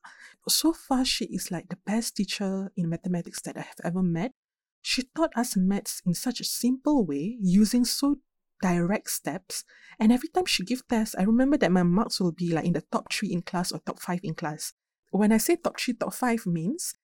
so 0.48 0.74
far 0.74 1.06
she 1.06 1.26
is 1.26 1.52
like 1.52 1.70
the 1.70 1.78
best 1.86 2.18
teacher 2.18 2.72
in 2.76 2.90
mathematics 2.90 3.42
that 3.42 3.58
I 3.58 3.62
have 3.62 3.80
ever 3.84 4.02
met. 4.02 4.32
She 4.82 5.04
taught 5.16 5.32
us 5.38 5.56
maths 5.56 6.02
in 6.06 6.14
such 6.14 6.40
a 6.40 6.46
simple 6.46 7.06
way, 7.06 7.38
using 7.40 7.86
so 7.86 8.18
direct 8.62 9.10
steps. 9.10 9.64
And 10.00 10.12
every 10.12 10.30
time 10.30 10.46
she 10.46 10.64
give 10.64 10.88
tests, 10.88 11.16
I 11.18 11.24
remember 11.24 11.58
that 11.58 11.72
my 11.72 11.84
marks 11.84 12.20
will 12.20 12.32
be 12.32 12.52
like 12.52 12.66
in 12.66 12.74
the 12.74 12.84
top 12.92 13.12
three 13.12 13.32
in 13.32 13.42
class 13.42 13.72
or 13.72 13.80
top 13.80 14.00
five 14.00 14.20
in 14.24 14.34
class. 14.34 14.74
When 15.14 15.32
I 15.32 15.38
say 15.38 15.58
top 15.58 15.80
three, 15.80 15.94
top 15.94 16.12
five 16.12 16.48
means 16.48 16.96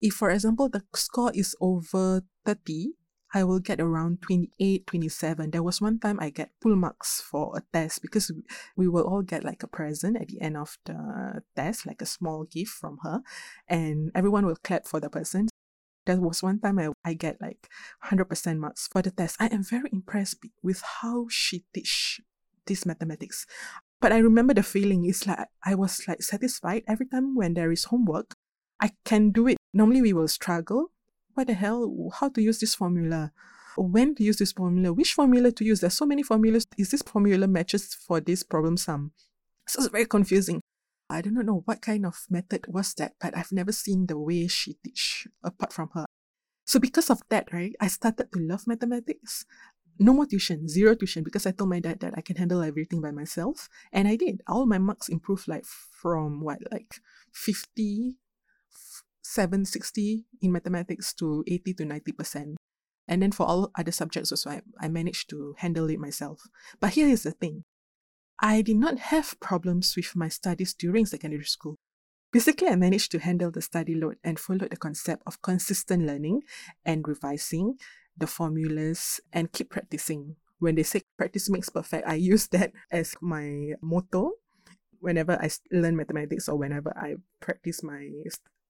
if, 0.00 0.14
for 0.14 0.30
example, 0.30 0.70
the 0.70 0.82
score 0.94 1.30
is 1.34 1.54
over 1.60 2.22
30, 2.46 2.94
I 3.34 3.44
will 3.44 3.58
get 3.58 3.78
around 3.78 4.22
28, 4.22 4.86
27. 4.86 5.50
There 5.50 5.62
was 5.62 5.78
one 5.78 5.98
time 5.98 6.18
I 6.18 6.30
get 6.30 6.52
full 6.62 6.76
marks 6.76 7.20
for 7.20 7.52
a 7.54 7.62
test 7.76 8.00
because 8.00 8.32
we 8.74 8.88
will 8.88 9.04
all 9.04 9.20
get 9.20 9.44
like 9.44 9.62
a 9.62 9.66
present 9.66 10.16
at 10.16 10.28
the 10.28 10.40
end 10.40 10.56
of 10.56 10.78
the 10.86 11.42
test, 11.56 11.86
like 11.86 12.00
a 12.00 12.06
small 12.06 12.44
gift 12.44 12.70
from 12.70 13.00
her, 13.02 13.20
and 13.68 14.12
everyone 14.14 14.46
will 14.46 14.56
clap 14.64 14.86
for 14.86 14.98
the 14.98 15.10
person. 15.10 15.48
There 16.06 16.18
was 16.18 16.42
one 16.42 16.60
time 16.60 16.78
I, 16.78 16.88
I 17.04 17.12
get 17.12 17.36
like 17.38 17.68
100% 18.06 18.56
marks 18.56 18.88
for 18.88 19.02
the 19.02 19.10
test. 19.10 19.36
I 19.38 19.48
am 19.48 19.62
very 19.62 19.90
impressed 19.92 20.38
with 20.62 20.80
how 21.02 21.26
she 21.28 21.64
teach 21.74 22.22
this 22.64 22.86
mathematics. 22.86 23.44
But 24.00 24.12
I 24.12 24.18
remember 24.18 24.54
the 24.54 24.62
feeling 24.62 25.04
is 25.04 25.26
like 25.26 25.48
I 25.64 25.74
was 25.74 26.06
like 26.06 26.22
satisfied 26.22 26.84
every 26.86 27.06
time 27.06 27.34
when 27.34 27.54
there 27.54 27.72
is 27.72 27.84
homework. 27.84 28.36
I 28.80 28.92
can 29.04 29.30
do 29.30 29.48
it. 29.48 29.56
Normally 29.74 30.02
we 30.02 30.12
will 30.12 30.28
struggle. 30.28 30.92
What 31.34 31.48
the 31.48 31.54
hell? 31.54 32.10
How 32.14 32.28
to 32.30 32.42
use 32.42 32.60
this 32.60 32.74
formula? 32.74 33.32
When 33.76 34.14
to 34.16 34.24
use 34.24 34.38
this 34.38 34.52
formula? 34.52 34.92
Which 34.92 35.12
formula 35.12 35.52
to 35.52 35.64
use? 35.64 35.80
There's 35.80 35.94
so 35.94 36.06
many 36.06 36.22
formulas. 36.22 36.66
Is 36.76 36.90
this 36.90 37.02
formula 37.02 37.46
matches 37.48 37.94
for 37.94 38.20
this 38.20 38.42
problem 38.42 38.76
sum? 38.76 39.12
So 39.66 39.80
it's 39.82 39.88
very 39.90 40.06
confusing. 40.06 40.60
I 41.10 41.22
do 41.22 41.30
not 41.30 41.46
know 41.46 41.62
what 41.64 41.80
kind 41.80 42.06
of 42.06 42.26
method 42.28 42.66
was 42.68 42.94
that, 42.94 43.14
but 43.20 43.36
I've 43.36 43.52
never 43.52 43.72
seen 43.72 44.06
the 44.06 44.18
way 44.18 44.46
she 44.46 44.74
teach 44.84 45.26
apart 45.42 45.72
from 45.72 45.90
her. 45.94 46.06
So 46.66 46.78
because 46.78 47.08
of 47.08 47.22
that, 47.30 47.52
right, 47.52 47.74
I 47.80 47.86
started 47.86 48.30
to 48.32 48.40
love 48.40 48.66
mathematics 48.66 49.46
no 49.98 50.12
more 50.12 50.26
tuition, 50.26 50.68
zero 50.68 50.94
tuition, 50.94 51.24
because 51.24 51.46
I 51.46 51.50
told 51.50 51.70
my 51.70 51.80
dad 51.80 52.00
that 52.00 52.14
I 52.16 52.20
can 52.20 52.36
handle 52.36 52.62
everything 52.62 53.00
by 53.00 53.10
myself. 53.10 53.68
And 53.92 54.06
I 54.06 54.16
did. 54.16 54.42
All 54.46 54.66
my 54.66 54.78
marks 54.78 55.08
improved 55.08 55.48
like 55.48 55.64
from 55.64 56.40
what, 56.42 56.58
like 56.70 57.00
50, 57.32 58.16
7, 59.22 59.64
60 59.64 60.24
in 60.40 60.52
mathematics 60.52 61.12
to 61.14 61.44
80 61.46 61.74
to 61.74 61.84
90%. 61.84 62.54
And 63.06 63.22
then 63.22 63.32
for 63.32 63.46
all 63.46 63.70
other 63.78 63.92
subjects 63.92 64.32
also, 64.32 64.50
I, 64.50 64.62
I 64.80 64.88
managed 64.88 65.30
to 65.30 65.54
handle 65.58 65.88
it 65.90 65.98
myself. 65.98 66.42
But 66.80 66.90
here 66.90 67.08
is 67.08 67.22
the 67.22 67.32
thing. 67.32 67.64
I 68.40 68.62
did 68.62 68.76
not 68.76 68.98
have 68.98 69.38
problems 69.40 69.94
with 69.96 70.14
my 70.14 70.28
studies 70.28 70.74
during 70.74 71.06
secondary 71.06 71.44
school. 71.44 71.76
Basically, 72.30 72.68
I 72.68 72.76
managed 72.76 73.10
to 73.12 73.18
handle 73.18 73.50
the 73.50 73.62
study 73.62 73.94
load 73.94 74.16
and 74.22 74.38
followed 74.38 74.70
the 74.70 74.76
concept 74.76 75.22
of 75.26 75.40
consistent 75.40 76.04
learning 76.06 76.42
and 76.84 77.08
revising 77.08 77.78
the 78.18 78.26
formulas 78.26 79.20
and 79.32 79.52
keep 79.52 79.70
practicing. 79.70 80.36
When 80.58 80.74
they 80.74 80.82
say 80.82 81.02
practice 81.16 81.48
makes 81.48 81.68
perfect, 81.68 82.06
I 82.06 82.14
use 82.14 82.48
that 82.52 82.72
as 82.90 83.14
my 83.20 83.74
motto 83.80 84.32
whenever 85.00 85.40
I 85.40 85.50
learn 85.70 85.96
mathematics 85.96 86.48
or 86.48 86.56
whenever 86.56 86.92
I 86.96 87.16
practice 87.40 87.82
my 87.82 88.10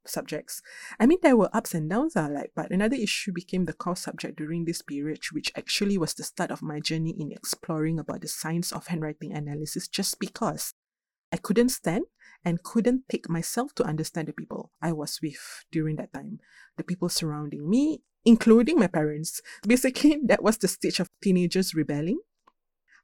subjects. 0.06 0.62
I 0.98 1.06
mean, 1.06 1.18
there 1.22 1.36
were 1.36 1.50
ups 1.52 1.74
and 1.74 1.88
downs, 1.88 2.16
are 2.16 2.30
like, 2.30 2.52
but 2.54 2.70
another 2.70 2.96
issue 2.96 3.32
became 3.32 3.64
the 3.64 3.72
core 3.72 3.96
subject 3.96 4.36
during 4.36 4.64
this 4.64 4.82
period, 4.82 5.20
which 5.32 5.52
actually 5.56 5.98
was 5.98 6.14
the 6.14 6.24
start 6.24 6.50
of 6.50 6.62
my 6.62 6.80
journey 6.80 7.14
in 7.18 7.32
exploring 7.32 7.98
about 7.98 8.22
the 8.22 8.28
science 8.28 8.72
of 8.72 8.86
handwriting 8.86 9.32
analysis 9.32 9.88
just 9.88 10.18
because 10.18 10.74
I 11.32 11.36
couldn't 11.36 11.70
stand 11.70 12.04
and 12.44 12.62
couldn't 12.62 13.08
take 13.08 13.28
myself 13.28 13.74
to 13.74 13.84
understand 13.84 14.28
the 14.28 14.32
people 14.32 14.70
I 14.80 14.92
was 14.92 15.18
with 15.22 15.64
during 15.70 15.96
that 15.96 16.12
time. 16.12 16.40
The 16.76 16.84
people 16.84 17.08
surrounding 17.08 17.68
me, 17.68 18.02
including 18.28 18.78
my 18.78 18.86
parents. 18.86 19.40
Basically, 19.66 20.20
that 20.24 20.42
was 20.42 20.58
the 20.58 20.68
stage 20.68 21.00
of 21.00 21.08
teenagers 21.22 21.74
rebelling. 21.74 22.20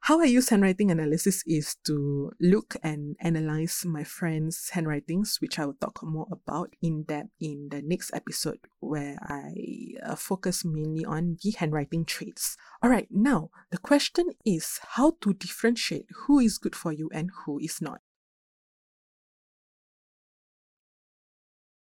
How 0.03 0.21
I 0.21 0.25
use 0.25 0.51
handwriting 0.51 0.91
analysis 0.91 1.43
is 1.47 1.77
to 1.87 2.31
look 2.39 2.77
and 2.83 3.17
analyze 3.21 3.87
my 3.87 4.05
friends' 4.05 4.69
handwritings, 4.75 5.39
which 5.41 5.59
I 5.59 5.65
will 5.65 5.81
talk 5.81 6.03
more 6.03 6.27
about 6.31 6.77
in 6.83 7.05
depth 7.05 7.31
in 7.41 7.71
the 7.71 7.81
next 7.81 8.11
episode, 8.13 8.59
where 8.81 9.17
I 9.23 9.95
uh, 10.05 10.15
focus 10.15 10.63
mainly 10.63 11.07
on 11.07 11.39
the 11.43 11.53
handwriting 11.53 12.05
traits. 12.05 12.59
All 12.83 12.91
right, 12.91 13.09
now 13.11 13.49
the 13.71 13.79
question 13.79 14.27
is 14.45 14.79
how 14.97 15.17
to 15.23 15.33
differentiate 15.33 16.09
who 16.27 16.39
is 16.39 16.59
good 16.59 16.77
for 16.77 16.93
you 16.93 17.09
and 17.15 17.31
who 17.47 17.59
is 17.59 17.81
not. 17.81 18.03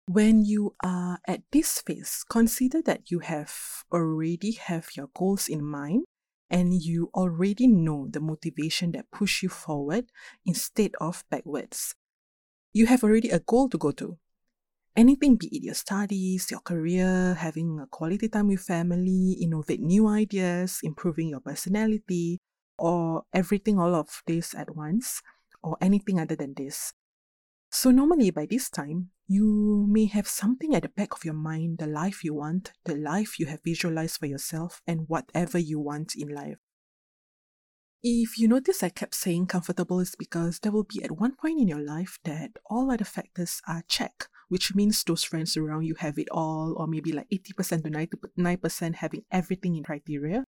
When 0.06 0.44
you 0.44 0.74
are 0.82 1.20
at 1.28 1.42
this 1.52 1.80
phase, 1.80 2.24
consider 2.28 2.82
that 2.82 3.10
you 3.10 3.20
have 3.20 3.84
already 3.92 4.52
have 4.52 4.88
your 4.96 5.08
goals 5.14 5.48
in 5.48 5.64
mind 5.64 6.04
and 6.50 6.74
you 6.74 7.10
already 7.14 7.68
know 7.68 8.08
the 8.10 8.20
motivation 8.20 8.92
that 8.92 9.10
push 9.12 9.42
you 9.42 9.48
forward 9.48 10.10
instead 10.44 10.92
of 11.00 11.24
backwards. 11.30 11.94
You 12.72 12.86
have 12.86 13.04
already 13.04 13.30
a 13.30 13.38
goal 13.38 13.68
to 13.68 13.78
go 13.78 13.92
to. 13.92 14.18
Anything 14.96 15.36
be 15.36 15.46
it 15.46 15.62
your 15.62 15.74
studies, 15.74 16.50
your 16.50 16.60
career, 16.60 17.34
having 17.38 17.78
a 17.80 17.86
quality 17.86 18.28
time 18.28 18.48
with 18.48 18.60
family, 18.60 19.38
innovate 19.40 19.80
new 19.80 20.08
ideas, 20.08 20.80
improving 20.82 21.28
your 21.28 21.40
personality, 21.40 22.38
or 22.76 23.22
everything 23.32 23.78
all 23.78 23.94
of 23.94 24.22
this 24.26 24.54
at 24.54 24.74
once, 24.74 25.22
or 25.62 25.78
anything 25.80 26.18
other 26.18 26.36
than 26.36 26.54
this. 26.54 26.92
So 27.70 27.90
normally 27.90 28.30
by 28.30 28.44
this 28.44 28.68
time, 28.68 29.10
you 29.32 29.86
may 29.88 30.04
have 30.04 30.28
something 30.28 30.74
at 30.74 30.82
the 30.82 30.90
back 30.90 31.14
of 31.14 31.24
your 31.24 31.34
mind 31.34 31.78
the 31.78 31.86
life 31.86 32.22
you 32.22 32.34
want, 32.34 32.72
the 32.84 32.94
life 32.94 33.38
you 33.38 33.46
have 33.46 33.60
visualized 33.64 34.18
for 34.18 34.26
yourself, 34.26 34.82
and 34.86 35.08
whatever 35.08 35.58
you 35.58 35.80
want 35.80 36.14
in 36.14 36.28
life. 36.28 36.58
If 38.02 38.36
you 38.38 38.46
notice 38.46 38.82
I 38.82 38.90
kept 38.90 39.14
saying 39.14 39.46
comfortable 39.46 40.00
is 40.00 40.14
because 40.18 40.58
there 40.58 40.72
will 40.72 40.84
be 40.84 41.02
at 41.02 41.12
one 41.12 41.34
point 41.34 41.60
in 41.60 41.68
your 41.68 41.80
life 41.80 42.18
that 42.24 42.50
all 42.68 42.90
other 42.90 43.04
factors 43.04 43.62
are 43.66 43.84
checked, 43.88 44.28
which 44.48 44.74
means 44.74 45.02
those 45.02 45.24
friends 45.24 45.56
around 45.56 45.84
you 45.84 45.94
have 46.00 46.18
it 46.18 46.28
all, 46.30 46.74
or 46.76 46.86
maybe 46.86 47.12
like 47.12 47.28
80% 47.32 47.84
to 47.84 47.90
99% 48.36 48.94
having 48.96 49.22
everything 49.30 49.76
in 49.76 49.84
criteria. 49.84 50.44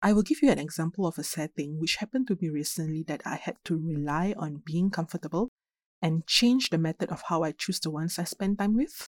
I 0.00 0.14
will 0.14 0.22
give 0.22 0.42
you 0.42 0.50
an 0.50 0.58
example 0.58 1.06
of 1.06 1.18
a 1.18 1.24
setting 1.24 1.80
which 1.80 1.96
happened 1.96 2.28
to 2.28 2.38
me 2.40 2.48
recently 2.48 3.02
that 3.08 3.22
I 3.26 3.36
had 3.36 3.56
to 3.64 3.76
rely 3.76 4.34
on 4.38 4.62
being 4.64 4.90
comfortable 4.90 5.50
and 6.02 6.26
change 6.26 6.70
the 6.70 6.78
method 6.78 7.10
of 7.10 7.22
how 7.28 7.42
I 7.42 7.52
choose 7.52 7.80
the 7.80 7.90
ones 7.90 8.18
I 8.18 8.24
spend 8.24 8.58
time 8.58 8.76
with? 8.76 9.06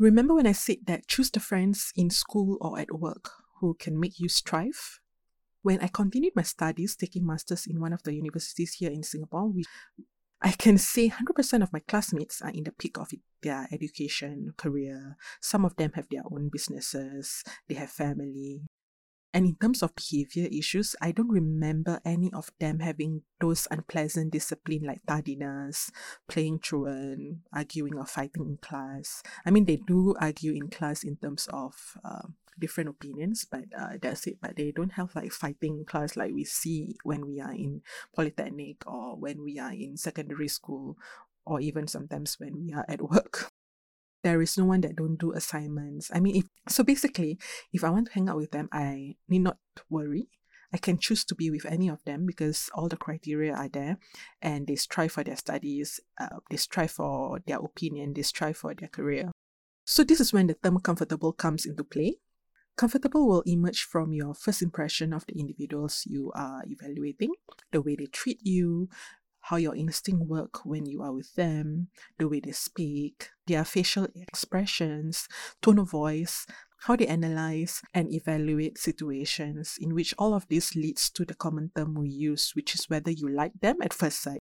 Remember 0.00 0.34
when 0.34 0.46
I 0.46 0.52
said 0.52 0.78
that 0.86 1.06
choose 1.06 1.30
the 1.30 1.40
friends 1.40 1.92
in 1.94 2.10
school 2.10 2.58
or 2.60 2.78
at 2.78 2.92
work 2.92 3.30
who 3.60 3.74
can 3.74 3.98
make 3.98 4.18
you 4.18 4.28
strive? 4.28 5.00
When 5.62 5.80
I 5.80 5.86
continued 5.86 6.36
my 6.36 6.42
studies, 6.42 6.96
taking 6.96 7.26
masters 7.26 7.66
in 7.66 7.80
one 7.80 7.92
of 7.92 8.02
the 8.02 8.14
universities 8.14 8.74
here 8.74 8.90
in 8.90 9.02
Singapore, 9.02 9.48
we, 9.48 9.64
I 10.42 10.50
can 10.50 10.76
say 10.76 11.08
100% 11.08 11.62
of 11.62 11.72
my 11.72 11.78
classmates 11.78 12.42
are 12.42 12.50
in 12.50 12.64
the 12.64 12.72
peak 12.72 12.98
of 12.98 13.08
their 13.42 13.66
education, 13.72 14.52
career. 14.58 15.16
Some 15.40 15.64
of 15.64 15.76
them 15.76 15.92
have 15.94 16.06
their 16.10 16.22
own 16.30 16.50
businesses, 16.52 17.42
they 17.66 17.76
have 17.76 17.90
family, 17.90 18.66
and 19.34 19.46
in 19.46 19.56
terms 19.56 19.82
of 19.82 19.96
behavior 19.96 20.46
issues, 20.52 20.94
I 21.02 21.10
don't 21.10 21.28
remember 21.28 22.00
any 22.04 22.30
of 22.32 22.52
them 22.60 22.78
having 22.78 23.22
those 23.40 23.66
unpleasant 23.68 24.30
discipline 24.30 24.84
like 24.86 25.04
tardiness, 25.08 25.90
playing 26.28 26.60
truant, 26.60 27.38
arguing 27.52 27.98
or 27.98 28.06
fighting 28.06 28.46
in 28.46 28.58
class. 28.58 29.24
I 29.44 29.50
mean, 29.50 29.64
they 29.64 29.76
do 29.76 30.14
argue 30.20 30.54
in 30.54 30.70
class 30.70 31.02
in 31.02 31.16
terms 31.16 31.48
of 31.52 31.74
uh, 32.04 32.28
different 32.60 32.90
opinions, 32.90 33.44
but 33.44 33.64
uh, 33.76 33.98
that's 34.00 34.28
it. 34.28 34.38
But 34.40 34.54
they 34.54 34.70
don't 34.70 34.92
have 34.92 35.16
like 35.16 35.32
fighting 35.32 35.78
in 35.78 35.84
class 35.84 36.16
like 36.16 36.32
we 36.32 36.44
see 36.44 36.94
when 37.02 37.26
we 37.26 37.40
are 37.40 37.52
in 37.52 37.82
polytechnic 38.14 38.86
or 38.86 39.16
when 39.16 39.42
we 39.42 39.58
are 39.58 39.72
in 39.72 39.96
secondary 39.96 40.46
school 40.46 40.96
or 41.44 41.60
even 41.60 41.88
sometimes 41.88 42.38
when 42.38 42.56
we 42.64 42.72
are 42.72 42.86
at 42.88 43.02
work 43.02 43.50
there 44.24 44.42
is 44.42 44.58
no 44.58 44.64
one 44.64 44.80
that 44.80 44.96
don't 44.96 45.20
do 45.20 45.32
assignments. 45.32 46.10
I 46.12 46.18
mean, 46.18 46.36
if 46.36 46.44
so, 46.68 46.82
basically, 46.82 47.38
if 47.72 47.84
I 47.84 47.90
want 47.90 48.06
to 48.08 48.12
hang 48.14 48.28
out 48.28 48.38
with 48.38 48.50
them, 48.50 48.68
I 48.72 49.14
need 49.28 49.42
not 49.42 49.58
worry. 49.88 50.28
I 50.72 50.78
can 50.78 50.98
choose 50.98 51.24
to 51.26 51.36
be 51.36 51.50
with 51.50 51.66
any 51.66 51.88
of 51.88 52.02
them 52.04 52.26
because 52.26 52.68
all 52.74 52.88
the 52.88 52.96
criteria 52.96 53.54
are 53.54 53.68
there, 53.68 53.98
and 54.42 54.66
they 54.66 54.74
strive 54.74 55.12
for 55.12 55.22
their 55.22 55.36
studies, 55.36 56.00
uh, 56.18 56.40
they 56.50 56.56
strive 56.56 56.90
for 56.90 57.38
their 57.46 57.58
opinion, 57.58 58.14
they 58.14 58.22
strive 58.22 58.56
for 58.56 58.74
their 58.74 58.88
career. 58.88 59.30
So 59.84 60.02
this 60.02 60.18
is 60.18 60.32
when 60.32 60.48
the 60.48 60.54
term 60.54 60.80
comfortable 60.80 61.32
comes 61.32 61.64
into 61.66 61.84
play. 61.84 62.16
Comfortable 62.76 63.28
will 63.28 63.42
emerge 63.46 63.84
from 63.84 64.12
your 64.12 64.34
first 64.34 64.62
impression 64.62 65.12
of 65.12 65.24
the 65.26 65.38
individuals 65.38 66.02
you 66.06 66.32
are 66.34 66.64
evaluating, 66.66 67.34
the 67.70 67.80
way 67.80 67.94
they 67.94 68.06
treat 68.06 68.40
you, 68.42 68.88
how 69.44 69.56
your 69.56 69.76
instinct 69.76 70.26
work 70.26 70.64
when 70.64 70.86
you 70.86 71.02
are 71.02 71.12
with 71.12 71.34
them, 71.34 71.88
the 72.18 72.26
way 72.26 72.40
they 72.40 72.52
speak, 72.52 73.28
their 73.46 73.62
facial 73.62 74.08
expressions, 74.16 75.28
tone 75.60 75.78
of 75.78 75.90
voice, 75.90 76.46
how 76.86 76.96
they 76.96 77.06
analyze 77.06 77.82
and 77.92 78.10
evaluate 78.10 78.78
situations, 78.78 79.76
in 79.78 79.94
which 79.94 80.14
all 80.18 80.32
of 80.32 80.48
this 80.48 80.74
leads 80.74 81.10
to 81.10 81.26
the 81.26 81.34
common 81.34 81.70
term 81.76 81.94
we 81.94 82.08
use, 82.08 82.52
which 82.54 82.74
is 82.74 82.88
whether 82.88 83.10
you 83.10 83.28
like 83.28 83.52
them 83.60 83.76
at 83.82 83.92
first 83.92 84.22
sight. 84.22 84.40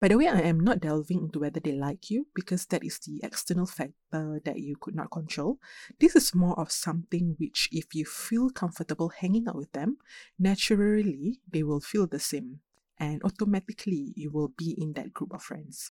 By 0.00 0.08
the 0.08 0.16
way, 0.16 0.26
I 0.26 0.40
am 0.40 0.58
not 0.58 0.80
delving 0.80 1.24
into 1.24 1.40
whether 1.40 1.60
they 1.60 1.72
like 1.72 2.10
you 2.10 2.26
because 2.34 2.64
that 2.66 2.82
is 2.82 2.98
the 2.98 3.20
external 3.22 3.66
factor 3.66 4.40
that 4.44 4.58
you 4.58 4.74
could 4.80 4.96
not 4.96 5.10
control. 5.10 5.58
This 6.00 6.16
is 6.16 6.34
more 6.34 6.58
of 6.58 6.72
something 6.72 7.36
which, 7.38 7.68
if 7.70 7.94
you 7.94 8.06
feel 8.06 8.48
comfortable 8.48 9.10
hanging 9.10 9.48
out 9.48 9.56
with 9.56 9.72
them, 9.72 9.98
naturally 10.38 11.40
they 11.46 11.62
will 11.62 11.80
feel 11.80 12.06
the 12.06 12.18
same 12.18 12.60
and 13.02 13.20
automatically 13.24 14.12
you 14.14 14.30
will 14.30 14.52
be 14.56 14.76
in 14.78 14.92
that 14.92 15.12
group 15.12 15.34
of 15.34 15.42
friends. 15.42 15.90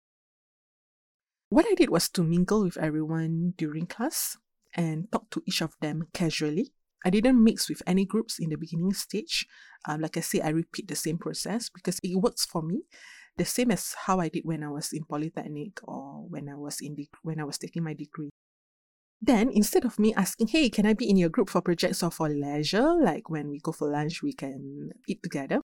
What 1.49 1.65
I 1.65 1.73
did 1.73 1.89
was 1.89 2.07
to 2.09 2.23
mingle 2.23 2.63
with 2.63 2.77
everyone 2.77 3.55
during 3.57 3.87
class 3.87 4.37
and 4.75 5.11
talk 5.11 5.31
to 5.31 5.41
each 5.47 5.61
of 5.61 5.73
them 5.81 6.07
casually. 6.13 6.69
I 7.03 7.09
didn't 7.09 7.43
mix 7.43 7.67
with 7.67 7.81
any 7.87 8.05
groups 8.05 8.37
in 8.37 8.49
the 8.49 8.57
beginning 8.57 8.93
stage. 8.93 9.47
Um, 9.87 10.01
like 10.01 10.17
I 10.17 10.19
say, 10.19 10.41
I 10.41 10.49
repeat 10.49 10.87
the 10.87 10.95
same 10.95 11.17
process 11.17 11.69
because 11.69 11.99
it 12.03 12.15
works 12.21 12.45
for 12.45 12.61
me 12.61 12.83
the 13.37 13.45
same 13.45 13.71
as 13.71 13.95
how 14.05 14.19
I 14.19 14.29
did 14.29 14.43
when 14.43 14.63
I 14.63 14.69
was 14.69 14.91
in 14.93 15.05
polytechnic 15.05 15.79
or 15.83 16.27
when 16.29 16.47
I 16.49 16.55
was 16.55 16.81
in 16.81 16.93
the 16.95 17.07
when 17.23 17.39
I 17.39 17.45
was 17.45 17.57
taking 17.57 17.83
my 17.83 17.93
degree. 17.93 18.29
Then 19.21 19.49
instead 19.49 19.85
of 19.85 19.97
me 19.97 20.13
asking, 20.13 20.49
hey, 20.49 20.69
can 20.69 20.85
I 20.85 20.93
be 20.93 21.09
in 21.09 21.17
your 21.17 21.29
group 21.29 21.49
for 21.49 21.61
projects 21.61 22.03
or 22.03 22.11
for 22.11 22.29
leisure? 22.29 22.93
Like 23.01 23.29
when 23.29 23.49
we 23.49 23.59
go 23.59 23.71
for 23.71 23.89
lunch, 23.89 24.21
we 24.21 24.33
can 24.33 24.91
eat 25.07 25.23
together. 25.23 25.61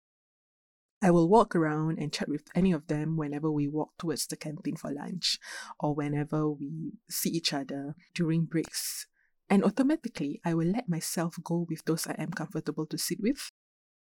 I 1.06 1.12
will 1.12 1.30
walk 1.30 1.56
around 1.56 2.00
and 2.00 2.12
chat 2.12 2.28
with 2.28 2.48
any 2.56 2.72
of 2.72 2.88
them 2.88 3.16
whenever 3.16 3.52
we 3.52 3.68
walk 3.68 3.92
towards 4.00 4.26
the 4.26 4.36
canteen 4.36 4.76
for 4.76 4.92
lunch 4.92 5.38
or 5.80 5.94
whenever 5.94 6.50
we 6.50 6.94
see 7.08 7.30
each 7.30 7.54
other 7.54 7.94
during 8.16 8.46
breaks. 8.46 9.06
And 9.48 9.64
automatically, 9.64 10.42
I 10.44 10.56
will 10.56 10.66
let 10.66 10.90
myself 10.90 11.36
go 11.44 11.68
with 11.70 11.86
those 11.86 12.08
I 12.08 12.16
am 12.18 12.32
comfortable 12.32 12.88
to 12.88 12.98
sit 12.98 13.20
with. 13.22 13.52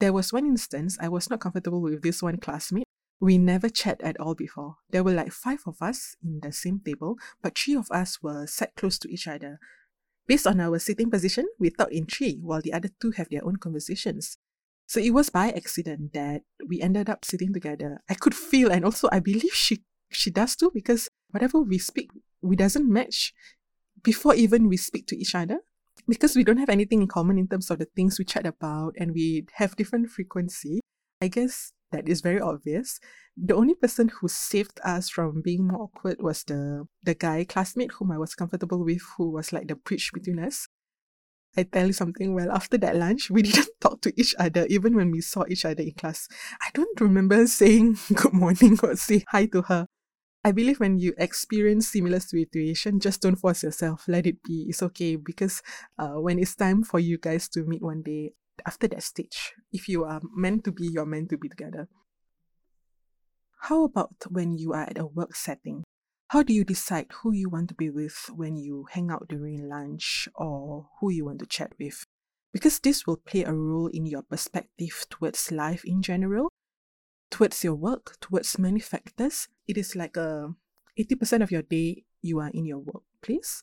There 0.02 0.12
was 0.12 0.34
one 0.34 0.46
instance 0.46 0.98
I 1.00 1.08
was 1.08 1.30
not 1.30 1.40
comfortable 1.40 1.82
with 1.82 2.02
this 2.02 2.22
one 2.22 2.36
classmate 2.36 2.84
we 3.22 3.38
never 3.38 3.70
chat 3.70 4.02
at 4.02 4.20
all 4.20 4.36
before. 4.36 4.76
There 4.90 5.06
were 5.06 5.14
like 5.14 5.32
five 5.32 5.62
of 5.66 5.82
us 5.82 6.18
in 6.22 6.42
the 6.42 6.52
same 6.52 6.82
table, 6.84 7.16
but 7.42 7.58
three 7.58 7.76
of 7.76 7.90
us 7.90 8.22
were 8.22 8.48
sat 8.48 8.76
close 8.76 9.00
to 9.00 9.10
each 9.10 9.30
other. 9.30 9.60
Based 10.28 10.46
on 10.46 10.60
our 10.60 10.78
sitting 10.80 11.10
position, 11.10 11.46
we 11.58 11.70
talk 11.70 11.90
in 11.92 12.06
three, 12.08 12.40
while 12.42 12.62
the 12.62 12.74
other 12.74 12.90
two 13.00 13.12
have 13.12 13.30
their 13.30 13.46
own 13.46 13.56
conversations. 13.56 14.38
So 14.92 15.00
it 15.00 15.14
was 15.14 15.30
by 15.30 15.52
accident 15.52 16.12
that 16.12 16.42
we 16.68 16.82
ended 16.82 17.10
up 17.10 17.24
sitting 17.24 17.54
together. 17.54 18.02
I 18.10 18.14
could 18.14 18.36
feel, 18.36 18.70
and 18.70 18.84
also 18.84 19.08
I 19.10 19.22
believe 19.22 19.54
she 19.54 19.86
she 20.10 20.30
does 20.30 20.54
too, 20.54 20.70
because 20.74 21.08
whatever 21.30 21.62
we 21.62 21.78
speak, 21.78 22.10
we 22.42 22.58
doesn't 22.58 22.92
match 22.92 23.34
before 24.04 24.36
even 24.36 24.68
we 24.68 24.76
speak 24.76 25.08
to 25.08 25.18
each 25.18 25.34
other 25.34 25.60
because 26.10 26.36
we 26.36 26.44
don't 26.44 26.58
have 26.58 26.76
anything 26.76 27.02
in 27.02 27.08
common 27.08 27.38
in 27.38 27.48
terms 27.48 27.72
of 27.72 27.80
the 27.80 27.88
things 27.96 28.20
we 28.20 28.26
chat 28.26 28.46
about 28.46 28.94
and 28.98 29.14
we 29.14 29.46
have 29.54 29.76
different 29.76 30.10
frequency 30.10 30.80
i 31.22 31.28
guess 31.28 31.72
that 31.92 32.08
is 32.08 32.22
very 32.22 32.40
obvious. 32.40 33.00
The 33.38 33.56
only 33.56 33.76
person 33.76 34.10
who 34.10 34.28
saved 34.28 34.80
us 34.84 35.10
from 35.10 35.42
being 35.42 35.68
more 35.68 35.84
awkward 35.84 36.22
was 36.22 36.44
the 36.44 36.88
the 37.04 37.16
guy 37.16 37.44
classmate 37.44 37.92
whom 37.94 38.12
I 38.12 38.18
was 38.18 38.34
comfortable 38.34 38.84
with, 38.84 39.02
who 39.18 39.32
was 39.32 39.54
like 39.54 39.68
the 39.68 39.76
bridge 39.76 40.12
between 40.14 40.40
us. 40.40 40.68
I 41.58 41.64
tell 41.64 41.88
you 41.88 41.94
something. 41.94 42.34
Well, 42.34 42.52
after 42.52 42.78
that 42.78 42.96
lunch, 42.96 43.30
we 43.30 43.42
didn't 43.48 43.70
talk 43.80 44.02
to 44.02 44.14
each 44.20 44.36
other 44.40 44.66
even 44.70 44.96
when 44.96 45.12
we 45.12 45.22
saw 45.22 45.44
each 45.50 45.66
other 45.66 45.84
in 45.84 45.92
class. 45.92 46.28
I 46.62 46.70
don't 46.74 47.00
remember 47.00 47.46
saying 47.62 47.98
good 48.14 48.34
morning 48.34 48.80
or 48.84 48.96
say 48.96 49.24
hi 49.28 49.48
to 49.48 49.64
her. 49.64 49.88
I 50.44 50.52
believe 50.52 50.80
when 50.80 50.98
you 50.98 51.14
experience 51.18 51.92
similar 51.92 52.20
situation, 52.20 53.00
just 53.00 53.22
don't 53.22 53.36
force 53.36 53.62
yourself. 53.62 54.06
Let 54.08 54.26
it 54.26 54.42
be. 54.42 54.66
It's 54.70 54.82
okay 54.82 55.16
because 55.16 55.62
uh, 56.00 56.18
when 56.18 56.40
it's 56.40 56.56
time 56.56 56.84
for 56.84 57.00
you 57.00 57.20
guys 57.20 57.48
to 57.50 57.64
meet 57.64 57.84
one 57.84 58.02
day, 58.02 58.34
after 58.66 58.88
that 58.88 59.04
stage, 59.04 59.54
if 59.72 59.88
you 59.88 60.04
are 60.04 60.22
meant 60.36 60.64
to 60.64 60.72
be, 60.72 60.88
you're 60.92 61.06
meant 61.06 61.30
to 61.30 61.38
be 61.38 61.50
together. 61.50 61.88
How 63.62 63.84
about 63.84 64.16
when 64.30 64.58
you 64.58 64.74
are 64.74 64.84
at 64.84 64.98
a 64.98 65.06
work 65.06 65.36
setting? 65.36 65.84
How 66.32 66.44
do 66.44 66.54
you 66.54 66.64
decide 66.64 67.08
who 67.12 67.34
you 67.34 67.50
want 67.50 67.68
to 67.68 67.76
be 67.76 67.90
with 67.90 68.30
when 68.34 68.56
you 68.56 68.88
hang 68.92 69.12
out 69.12 69.28
during 69.28 69.68
lunch 69.68 70.30
or 70.34 70.88
who 71.02 71.12
you 71.12 71.26
want 71.26 71.40
to 71.40 71.46
chat 71.46 71.74
with? 71.78 72.06
Because 72.54 72.80
this 72.80 73.06
will 73.06 73.18
play 73.18 73.44
a 73.44 73.52
role 73.52 73.88
in 73.88 74.06
your 74.06 74.22
perspective 74.22 75.06
towards 75.10 75.52
life 75.52 75.84
in 75.84 76.02
general, 76.02 76.48
towards 77.32 77.66
your 77.66 77.76
work, 77.76 78.16
towards 78.22 78.58
many 78.58 78.80
factors. 78.80 79.50
It 79.68 79.76
is 79.78 79.94
like 79.94 80.16
uh, 80.16 80.56
a 80.98 81.04
80% 81.04 81.44
of 81.44 81.52
your 81.52 81.64
day 81.64 82.06
you 82.22 82.40
are 82.40 82.52
in 82.54 82.64
your 82.64 82.80
workplace. 82.80 83.62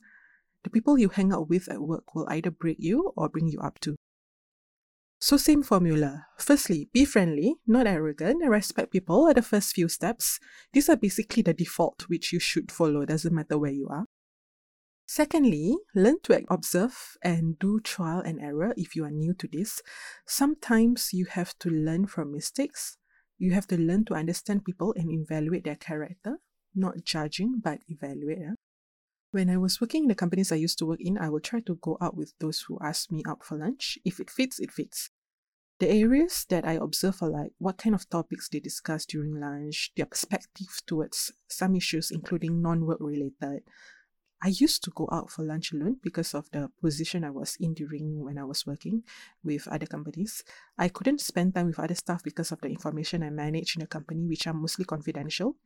The 0.62 0.68
people 0.68 0.98
you 0.98 1.09
hang 1.09 1.33
out 1.33 1.48
with 1.48 1.70
at 1.70 1.81
work 1.81 2.14
will 2.14 2.28
either 2.28 2.50
break 2.50 2.76
you 2.81 3.14
or 3.16 3.31
bring 3.31 3.48
you 3.48 3.61
up 3.61 3.81
to. 3.81 3.96
So, 5.20 5.37
same 5.37 5.64
formula. 5.64 6.26
Firstly, 6.38 6.88
be 6.92 7.04
friendly, 7.04 7.57
not 7.66 7.88
arrogant, 7.88 8.40
and 8.40 8.50
respect 8.50 8.92
people 8.92 9.26
are 9.26 9.35
the 9.35 9.42
first 9.42 9.74
few 9.74 9.88
steps. 9.88 10.38
These 10.72 10.88
are 10.88 10.96
basically 10.96 11.42
the 11.42 11.54
default 11.54 12.04
which 12.09 12.33
you 12.33 12.38
should 12.38 12.70
follow, 12.70 13.04
doesn't 13.04 13.35
matter 13.35 13.59
where 13.59 13.72
you 13.72 13.88
are. 13.90 14.04
Secondly, 15.07 15.74
learn 15.94 16.20
to 16.22 16.44
observe 16.48 17.16
and 17.22 17.59
do 17.59 17.81
trial 17.81 18.20
and 18.20 18.40
error 18.40 18.74
if 18.76 18.94
you 18.94 19.04
are 19.04 19.11
new 19.11 19.35
to 19.35 19.48
this. 19.48 19.83
Sometimes 20.26 21.11
you 21.12 21.24
have 21.24 21.59
to 21.61 21.70
learn 21.70 22.07
from 22.07 22.31
mistakes. 22.31 22.98
You 23.38 23.52
have 23.52 23.66
to 23.68 23.76
learn 23.76 24.04
to 24.07 24.14
understand 24.14 24.64
people 24.64 24.94
and 24.96 25.11
evaluate 25.11 25.64
their 25.64 25.76
character, 25.76 26.37
not 26.74 27.02
judging, 27.04 27.61
but 27.64 27.81
evaluate. 27.88 28.38
Yeah? 28.38 28.52
When 29.30 29.50
I 29.50 29.58
was 29.58 29.78
working 29.78 30.04
in 30.04 30.08
the 30.08 30.14
companies 30.14 30.50
I 30.50 30.56
used 30.56 30.78
to 30.78 30.86
work 30.86 31.00
in, 31.00 31.18
I 31.18 31.28
would 31.28 31.44
try 31.44 31.60
to 31.60 31.74
go 31.76 31.98
out 32.00 32.16
with 32.16 32.32
those 32.38 32.62
who 32.62 32.78
ask 32.82 33.12
me 33.12 33.22
out 33.26 33.44
for 33.44 33.58
lunch. 33.58 33.98
If 34.04 34.20
it 34.20 34.30
fits, 34.30 34.58
it 34.58 34.72
fits. 34.72 35.10
The 35.80 35.88
areas 35.90 36.46
that 36.48 36.66
I 36.66 36.72
observe 36.72 37.22
are 37.22 37.28
like 37.28 37.52
what 37.58 37.78
kind 37.78 37.94
of 37.94 38.08
topics 38.08 38.48
they 38.48 38.58
discuss 38.58 39.04
during 39.04 39.38
lunch, 39.38 39.92
their 39.96 40.06
perspective 40.06 40.80
towards 40.86 41.30
some 41.46 41.76
issues, 41.76 42.10
including 42.10 42.62
non 42.62 42.86
work 42.86 42.98
related. 43.00 43.64
I 44.40 44.48
used 44.48 44.82
to 44.84 44.92
go 44.94 45.08
out 45.12 45.30
for 45.30 45.44
lunch 45.44 45.72
alone 45.72 45.98
because 46.02 46.32
of 46.32 46.48
the 46.52 46.70
position 46.80 47.22
I 47.22 47.30
was 47.30 47.56
in 47.60 47.74
during 47.74 48.24
when 48.24 48.38
I 48.38 48.44
was 48.44 48.66
working 48.66 49.02
with 49.44 49.68
other 49.68 49.86
companies. 49.86 50.42
I 50.78 50.88
couldn't 50.88 51.20
spend 51.20 51.54
time 51.54 51.66
with 51.66 51.78
other 51.78 51.96
staff 51.96 52.22
because 52.22 52.50
of 52.50 52.60
the 52.60 52.68
information 52.68 53.22
I 53.22 53.30
manage 53.30 53.76
in 53.76 53.80
the 53.80 53.88
company, 53.88 54.26
which 54.26 54.46
are 54.46 54.54
mostly 54.54 54.84
confidential. 54.84 55.56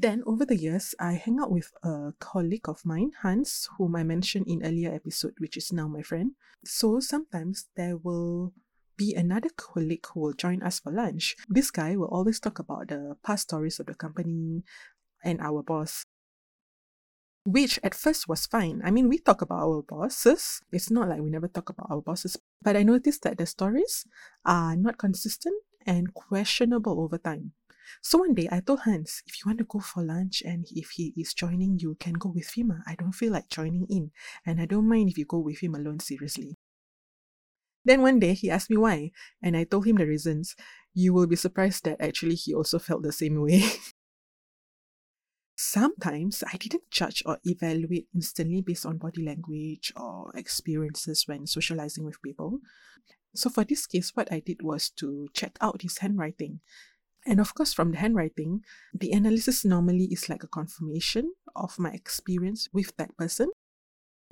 Then, 0.00 0.22
over 0.26 0.46
the 0.46 0.56
years, 0.56 0.94
I 1.00 1.14
hang 1.14 1.40
out 1.40 1.50
with 1.50 1.72
a 1.82 2.12
colleague 2.20 2.68
of 2.68 2.86
mine, 2.86 3.10
Hans, 3.22 3.68
whom 3.76 3.96
I 3.96 4.04
mentioned 4.04 4.46
in 4.46 4.64
earlier 4.64 4.94
episode, 4.94 5.34
which 5.38 5.56
is 5.56 5.72
now 5.72 5.88
my 5.88 6.02
friend. 6.02 6.32
So 6.64 7.00
sometimes 7.00 7.66
there 7.74 7.96
will 7.96 8.54
be 8.96 9.14
another 9.14 9.48
colleague 9.56 10.06
who 10.12 10.20
will 10.20 10.34
join 10.34 10.62
us 10.62 10.78
for 10.78 10.92
lunch. 10.92 11.34
This 11.48 11.72
guy 11.72 11.96
will 11.96 12.06
always 12.08 12.38
talk 12.38 12.60
about 12.60 12.88
the 12.88 13.16
past 13.24 13.44
stories 13.44 13.80
of 13.80 13.86
the 13.86 13.94
company 13.94 14.62
and 15.24 15.40
our 15.40 15.64
boss. 15.64 16.04
Which 17.44 17.80
at 17.82 17.94
first 17.94 18.28
was 18.28 18.46
fine. 18.46 18.82
I 18.84 18.92
mean, 18.92 19.08
we 19.08 19.18
talk 19.18 19.42
about 19.42 19.66
our 19.66 19.82
bosses. 19.82 20.60
It's 20.70 20.90
not 20.90 21.08
like 21.08 21.20
we 21.20 21.30
never 21.30 21.48
talk 21.48 21.70
about 21.70 21.90
our 21.90 22.02
bosses. 22.02 22.36
But 22.62 22.76
I 22.76 22.84
noticed 22.84 23.22
that 23.22 23.38
the 23.38 23.46
stories 23.46 24.06
are 24.44 24.76
not 24.76 24.98
consistent 24.98 25.56
and 25.86 26.14
questionable 26.14 27.00
over 27.00 27.18
time. 27.18 27.52
So 28.02 28.18
one 28.18 28.34
day 28.34 28.48
I 28.50 28.60
told 28.60 28.80
Hans, 28.80 29.22
if 29.26 29.34
you 29.36 29.48
want 29.48 29.58
to 29.58 29.64
go 29.64 29.80
for 29.80 30.02
lunch 30.02 30.42
and 30.44 30.66
if 30.70 30.90
he 30.90 31.12
is 31.16 31.34
joining, 31.34 31.78
you 31.78 31.96
can 31.98 32.14
go 32.14 32.30
with 32.34 32.56
him. 32.56 32.72
Ah. 32.72 32.82
I 32.86 32.94
don't 32.94 33.12
feel 33.12 33.32
like 33.32 33.48
joining 33.48 33.86
in, 33.88 34.10
and 34.46 34.60
I 34.60 34.66
don't 34.66 34.88
mind 34.88 35.10
if 35.10 35.18
you 35.18 35.24
go 35.24 35.38
with 35.38 35.60
him 35.60 35.74
alone, 35.74 36.00
seriously. 36.00 36.56
Then 37.84 38.02
one 38.02 38.18
day 38.18 38.34
he 38.34 38.50
asked 38.50 38.70
me 38.70 38.76
why, 38.76 39.12
and 39.42 39.56
I 39.56 39.64
told 39.64 39.86
him 39.86 39.96
the 39.96 40.06
reasons. 40.06 40.54
You 40.94 41.14
will 41.14 41.26
be 41.26 41.36
surprised 41.36 41.84
that 41.84 42.00
actually 42.00 42.34
he 42.34 42.52
also 42.54 42.78
felt 42.78 43.02
the 43.02 43.12
same 43.12 43.40
way. 43.40 43.62
Sometimes 45.56 46.44
I 46.52 46.56
didn't 46.56 46.90
judge 46.90 47.22
or 47.26 47.38
evaluate 47.44 48.06
instantly 48.14 48.62
based 48.62 48.86
on 48.86 48.98
body 48.98 49.24
language 49.24 49.92
or 49.96 50.30
experiences 50.34 51.24
when 51.26 51.46
socializing 51.46 52.04
with 52.04 52.22
people. 52.22 52.60
So, 53.34 53.50
for 53.50 53.64
this 53.64 53.86
case, 53.86 54.12
what 54.14 54.32
I 54.32 54.40
did 54.40 54.62
was 54.62 54.90
to 54.98 55.28
check 55.32 55.58
out 55.60 55.82
his 55.82 55.98
handwriting. 55.98 56.60
And 57.28 57.40
of 57.40 57.52
course, 57.54 57.74
from 57.74 57.90
the 57.92 57.98
handwriting, 57.98 58.64
the 58.94 59.12
analysis 59.12 59.62
normally 59.62 60.06
is 60.10 60.30
like 60.30 60.42
a 60.42 60.48
confirmation 60.48 61.34
of 61.54 61.78
my 61.78 61.90
experience 61.90 62.68
with 62.72 62.96
that 62.96 63.14
person. 63.18 63.50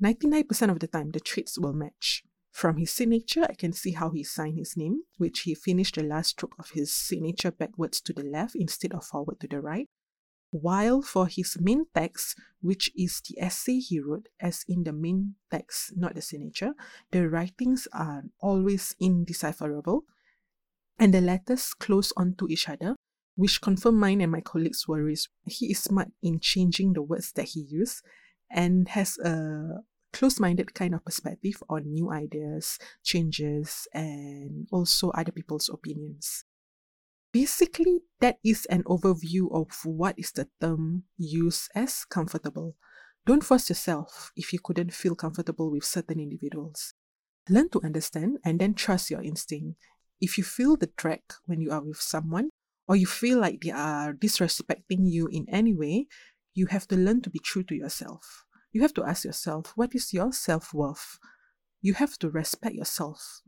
99% 0.03 0.71
of 0.71 0.79
the 0.79 0.87
time, 0.87 1.11
the 1.11 1.19
traits 1.19 1.59
will 1.59 1.73
match. 1.73 2.23
From 2.51 2.77
his 2.77 2.91
signature, 2.91 3.45
I 3.47 3.53
can 3.53 3.71
see 3.71 3.91
how 3.91 4.09
he 4.09 4.23
signed 4.23 4.57
his 4.57 4.75
name, 4.75 5.01
which 5.17 5.41
he 5.41 5.53
finished 5.53 5.93
the 5.93 6.01
last 6.01 6.29
stroke 6.29 6.55
of 6.57 6.71
his 6.71 6.91
signature 6.91 7.51
backwards 7.51 8.01
to 8.01 8.13
the 8.13 8.23
left 8.23 8.55
instead 8.55 8.93
of 8.93 9.05
forward 9.05 9.39
to 9.41 9.47
the 9.47 9.61
right. 9.61 9.85
While 10.49 11.03
for 11.03 11.27
his 11.27 11.55
main 11.59 11.85
text, 11.93 12.35
which 12.61 12.89
is 12.97 13.21
the 13.21 13.39
essay 13.39 13.77
he 13.77 13.99
wrote, 13.99 14.27
as 14.39 14.65
in 14.67 14.85
the 14.85 14.93
main 14.93 15.35
text, 15.51 15.93
not 15.95 16.15
the 16.15 16.21
signature, 16.23 16.73
the 17.11 17.29
writings 17.29 17.87
are 17.93 18.23
always 18.39 18.95
indecipherable 18.99 20.05
and 20.99 21.13
the 21.13 21.21
letters 21.21 21.73
close 21.73 22.11
onto 22.17 22.47
each 22.49 22.67
other, 22.67 22.95
which 23.35 23.61
confirmed 23.61 23.99
mine 23.99 24.21
and 24.21 24.31
my 24.31 24.41
colleagues' 24.41 24.87
worries. 24.87 25.29
He 25.45 25.67
is 25.67 25.79
smart 25.79 26.09
in 26.21 26.39
changing 26.39 26.93
the 26.93 27.01
words 27.01 27.31
that 27.33 27.49
he 27.49 27.61
uses 27.61 28.01
and 28.49 28.89
has 28.89 29.17
a 29.19 29.83
close 30.13 30.39
minded 30.39 30.73
kind 30.73 30.95
of 30.95 31.05
perspective 31.05 31.61
on 31.69 31.91
new 31.91 32.11
ideas, 32.11 32.79
changes, 33.03 33.87
and 33.93 34.67
also 34.71 35.11
other 35.11 35.31
people's 35.31 35.69
opinions. 35.71 36.43
Basically, 37.31 37.99
that 38.19 38.37
is 38.43 38.65
an 38.65 38.83
overview 38.83 39.51
of 39.53 39.67
what 39.85 40.17
is 40.17 40.31
the 40.31 40.47
term 40.59 41.03
used 41.17 41.69
as 41.75 42.05
comfortable. 42.05 42.75
Don't 43.25 43.43
force 43.43 43.69
yourself 43.69 44.31
if 44.35 44.53
you 44.53 44.59
couldn't 44.63 44.93
feel 44.93 45.13
comfortable 45.13 45.69
with 45.69 45.83
certain 45.83 46.19
individuals. 46.19 46.93
Learn 47.49 47.69
to 47.69 47.81
understand 47.83 48.37
and 48.43 48.59
then 48.59 48.73
trust 48.73 49.11
your 49.11 49.21
instinct. 49.21 49.77
If 50.19 50.37
you 50.37 50.43
feel 50.43 50.75
the 50.75 50.91
drag 50.97 51.21
when 51.45 51.61
you 51.61 51.71
are 51.71 51.81
with 51.81 52.01
someone, 52.01 52.49
or 52.87 52.95
you 52.95 53.05
feel 53.05 53.39
like 53.39 53.61
they 53.61 53.71
are 53.71 54.13
disrespecting 54.13 55.09
you 55.11 55.27
in 55.27 55.45
any 55.49 55.73
way, 55.73 56.07
you 56.53 56.67
have 56.67 56.87
to 56.87 56.95
learn 56.95 57.21
to 57.21 57.29
be 57.29 57.39
true 57.39 57.63
to 57.63 57.75
yourself. 57.75 58.45
You 58.71 58.81
have 58.81 58.93
to 58.95 59.03
ask 59.03 59.25
yourself, 59.25 59.73
what 59.75 59.93
is 59.93 60.13
your 60.13 60.31
self 60.31 60.73
worth? 60.73 61.19
You 61.81 61.93
have 61.95 62.17
to 62.19 62.29
respect 62.29 62.75
yourself. 62.75 63.41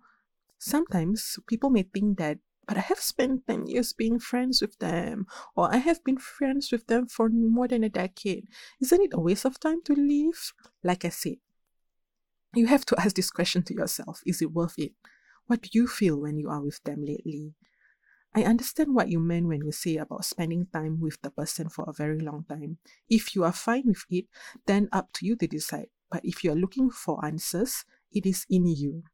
Sometimes 0.60 1.40
people 1.48 1.70
may 1.70 1.84
think 1.84 2.18
that, 2.18 2.40
but 2.68 2.78
I 2.78 2.82
have 2.82 3.00
spent 3.00 3.48
10 3.48 3.68
years 3.68 3.94
being 3.94 4.20
friends 4.20 4.62
with 4.62 4.78
them, 4.80 5.26
or 5.56 5.74
I 5.74 5.78
have 5.78 6.04
been 6.04 6.18
friends 6.18 6.72
with 6.72 6.88
them 6.88 7.08
for 7.08 7.30
more 7.30 7.68
than 7.68 7.84
a 7.84 7.90
decade. 7.90 8.48
Isn't 8.82 9.02
it 9.02 9.14
a 9.14 9.20
waste 9.20 9.46
of 9.46 9.60
time 9.60 9.82
to 9.86 9.94
leave? 9.94 10.54
Like 10.84 11.06
I 11.06 11.10
said, 11.10 11.38
you 12.54 12.68
have 12.68 12.86
to 12.88 12.96
ask 13.00 13.16
this 13.16 13.32
question 13.32 13.64
to 13.64 13.74
yourself 13.74 14.22
Is 14.26 14.42
it 14.42 14.52
worth 14.52 14.78
it? 14.78 14.92
What 15.50 15.64
do 15.64 15.70
you 15.72 15.88
feel 15.88 16.22
when 16.22 16.38
you 16.38 16.48
are 16.48 16.62
with 16.62 16.80
them 16.84 17.04
lately? 17.04 17.56
I 18.36 18.44
understand 18.44 18.94
what 18.94 19.10
you 19.10 19.20
meant 19.20 19.48
when 19.48 19.66
you 19.66 19.72
say 19.72 19.98
about 19.98 20.26
spending 20.26 20.68
time 20.72 21.02
with 21.02 21.20
the 21.24 21.32
person 21.32 21.70
for 21.70 21.86
a 21.88 21.92
very 21.92 22.20
long 22.20 22.46
time. 22.48 22.78
If 23.10 23.34
you 23.34 23.44
are 23.44 23.52
fine 23.52 23.86
with 23.88 24.06
it, 24.12 24.26
then 24.68 24.90
up 24.92 25.12
to 25.14 25.26
you 25.26 25.36
to 25.38 25.48
decide. 25.48 25.88
But 26.12 26.24
if 26.24 26.44
you 26.44 26.52
are 26.52 26.56
looking 26.56 26.92
for 26.92 27.26
answers, 27.26 27.84
it 28.12 28.28
is 28.28 28.46
in 28.48 28.68
you. 28.68 29.06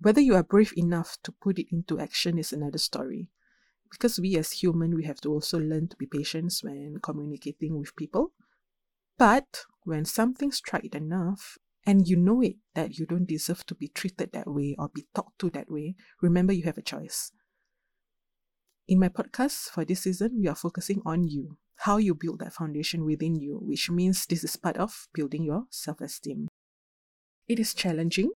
Whether 0.00 0.22
you 0.22 0.36
are 0.36 0.42
brave 0.42 0.72
enough 0.74 1.18
to 1.22 1.32
put 1.32 1.58
it 1.58 1.66
into 1.70 2.00
action 2.00 2.38
is 2.38 2.54
another 2.54 2.78
story. 2.78 3.28
Because 3.90 4.18
we 4.18 4.38
as 4.38 4.52
human, 4.52 4.96
we 4.96 5.04
have 5.04 5.20
to 5.20 5.28
also 5.28 5.58
learn 5.58 5.88
to 5.88 5.96
be 5.96 6.06
patient 6.06 6.54
when 6.62 6.96
communicating 7.02 7.78
with 7.78 7.94
people. 7.94 8.32
But 9.18 9.66
when 9.84 10.06
something 10.06 10.50
strikes 10.50 10.96
enough, 10.96 11.58
and 11.84 12.06
you 12.06 12.16
know 12.16 12.40
it 12.40 12.56
that 12.74 12.98
you 12.98 13.06
don't 13.06 13.26
deserve 13.26 13.66
to 13.66 13.74
be 13.74 13.88
treated 13.88 14.32
that 14.32 14.46
way 14.46 14.76
or 14.78 14.88
be 14.88 15.06
talked 15.14 15.38
to 15.40 15.50
that 15.50 15.70
way, 15.70 15.96
remember 16.20 16.52
you 16.52 16.64
have 16.64 16.78
a 16.78 16.82
choice. 16.82 17.32
In 18.88 18.98
my 18.98 19.08
podcast 19.08 19.70
for 19.70 19.84
this 19.84 20.02
season, 20.02 20.40
we 20.40 20.48
are 20.48 20.54
focusing 20.54 21.02
on 21.06 21.28
you, 21.28 21.58
how 21.76 21.96
you 21.96 22.14
build 22.14 22.40
that 22.40 22.52
foundation 22.52 23.04
within 23.04 23.36
you, 23.36 23.58
which 23.62 23.90
means 23.90 24.26
this 24.26 24.44
is 24.44 24.56
part 24.56 24.76
of 24.76 25.08
building 25.14 25.44
your 25.44 25.64
self 25.70 26.00
esteem. 26.00 26.48
It 27.48 27.58
is 27.58 27.74
challenging, 27.74 28.30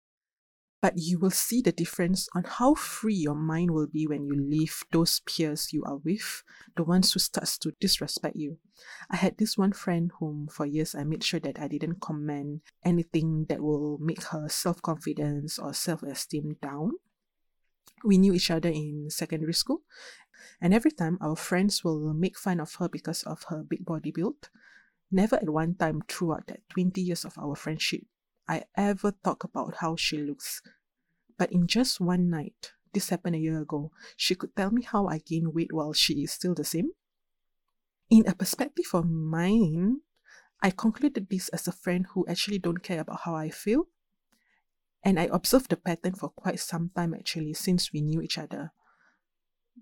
but 0.87 0.97
you 1.03 1.19
will 1.19 1.33
see 1.33 1.61
the 1.61 1.73
difference 1.73 2.29
on 2.33 2.45
how 2.45 2.73
free 2.73 3.13
your 3.13 3.35
mind 3.35 3.73
will 3.73 3.89
be 3.89 4.07
when 4.07 4.25
you 4.25 4.37
leave 4.37 4.85
those 4.93 5.19
peers 5.27 5.73
you 5.73 5.83
are 5.83 5.97
with, 5.97 6.45
the 6.77 6.85
ones 6.85 7.13
who 7.13 7.19
starts 7.19 7.59
to 7.59 7.73
disrespect 7.81 8.37
you. 8.37 8.57
I 9.11 9.17
had 9.17 9.37
this 9.37 9.59
one 9.59 9.73
friend 9.73 10.13
whom 10.21 10.47
for 10.47 10.65
years 10.65 10.95
I 10.95 11.03
made 11.03 11.25
sure 11.25 11.41
that 11.41 11.59
I 11.59 11.67
didn't 11.67 11.99
comment 12.01 12.63
anything 12.85 13.47
that 13.49 13.61
will 13.61 13.99
make 14.01 14.23
her 14.31 14.49
self-confidence 14.49 15.59
or 15.59 15.75
self-esteem 15.75 16.59
down. 16.63 16.93
We 18.05 18.17
knew 18.17 18.35
each 18.35 18.53
other 18.53 18.69
in 18.69 19.11
secondary 19.11 19.55
school 19.55 19.81
and 20.61 20.73
every 20.73 20.93
time 20.93 21.19
our 21.21 21.35
friends 21.35 21.83
will 21.83 22.15
make 22.15 22.39
fun 22.39 22.61
of 22.61 22.73
her 22.77 22.89
because 22.89 23.25
of 23.25 23.43
her 23.49 23.65
big 23.69 23.85
body 23.85 24.13
build. 24.13 24.51
Never 25.11 25.35
at 25.35 25.51
one 25.51 25.75
time 25.75 26.03
throughout 26.07 26.47
that 26.47 26.61
20 26.69 27.01
years 27.01 27.25
of 27.25 27.37
our 27.39 27.57
friendship 27.57 28.03
I 28.49 28.63
ever 28.77 29.13
talk 29.25 29.43
about 29.43 29.77
how 29.81 29.97
she 29.97 30.19
looks. 30.19 30.63
But 31.39 31.53
in 31.53 31.67
just 31.67 32.01
one 32.01 32.31
night, 32.31 32.73
this 32.93 33.11
happened 33.11 33.37
a 33.37 33.39
year 33.39 33.61
ago, 33.61 33.93
she 34.17 34.35
could 34.35 34.57
tell 34.57 34.71
me 34.71 34.83
how 34.83 35.07
I 35.07 35.19
gained 35.19 35.55
weight 35.55 35.73
while 35.73 35.93
she 35.93 36.23
is 36.23 36.33
still 36.33 36.55
the 36.55 36.65
same. 36.65 36.93
In 38.09 38.27
a 38.27 38.35
perspective 38.35 38.87
of 38.95 39.05
mine, 39.11 40.01
I 40.63 40.71
concluded 40.71 41.29
this 41.29 41.49
as 41.51 41.69
a 41.69 41.73
friend 41.73 42.07
who 42.13 42.25
actually 42.27 42.59
don't 42.59 42.83
care 42.83 43.01
about 43.01 43.21
how 43.25 43.35
I 43.35 43.51
feel. 43.51 43.89
And 45.03 45.21
I 45.21 45.29
observed 45.31 45.71
the 45.71 45.77
pattern 45.77 46.15
for 46.15 46.31
quite 46.31 46.59
some 46.59 46.91
time 46.97 47.15
actually 47.15 47.55
since 47.55 47.93
we 47.93 48.01
knew 48.01 48.23
each 48.23 48.39
other. 48.39 48.73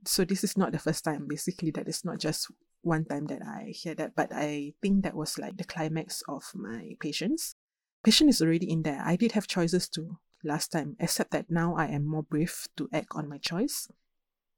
So 0.04 0.24
this 0.24 0.42
is 0.42 0.56
not 0.56 0.72
the 0.72 0.78
first 0.78 1.04
time 1.04 1.26
basically 1.28 1.70
that 1.72 1.86
it's 1.86 2.04
not 2.04 2.18
just 2.18 2.50
one 2.82 3.06
time 3.06 3.26
that 3.26 3.40
i 3.46 3.72
hear 3.74 3.94
that. 3.94 4.14
But 4.16 4.30
i 4.34 4.74
think 4.82 5.04
that 5.04 5.14
was 5.14 5.38
like 5.38 5.56
the 5.56 5.64
climax 5.64 6.22
of 6.28 6.42
my 6.54 6.96
patience. 7.00 7.54
Patience 8.02 8.36
is 8.36 8.42
already 8.42 8.70
in 8.70 8.82
there. 8.82 9.00
I 9.02 9.16
did 9.16 9.32
have 9.32 9.46
choices 9.46 9.88
too 9.88 10.18
last 10.44 10.72
time 10.72 10.96
except 11.00 11.30
that 11.32 11.50
now 11.50 11.74
i 11.76 11.86
am 11.86 12.06
more 12.06 12.22
brave 12.22 12.66
to 12.76 12.88
act 12.92 13.08
on 13.12 13.28
my 13.28 13.38
choice. 13.38 13.88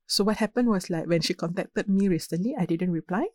So 0.06 0.22
what 0.22 0.36
happened 0.36 0.68
was 0.68 0.88
like 0.88 1.06
when 1.06 1.20
she 1.20 1.34
contacted 1.34 1.88
me 1.88 2.08
recently 2.08 2.54
i 2.58 2.66
didn't 2.66 2.92
reply. 2.92 3.26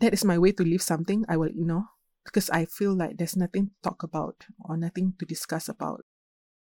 That 0.00 0.12
is 0.12 0.24
my 0.24 0.38
way 0.38 0.52
to 0.52 0.62
leave 0.62 0.82
something 0.82 1.24
i 1.28 1.36
will 1.36 1.48
ignore 1.48 1.88
because 2.24 2.50
i 2.50 2.64
feel 2.64 2.94
like 2.94 3.16
there's 3.16 3.36
nothing 3.36 3.66
to 3.66 3.74
talk 3.82 4.02
about 4.02 4.46
or 4.64 4.76
nothing 4.76 5.14
to 5.18 5.26
discuss 5.26 5.68
about. 5.68 6.04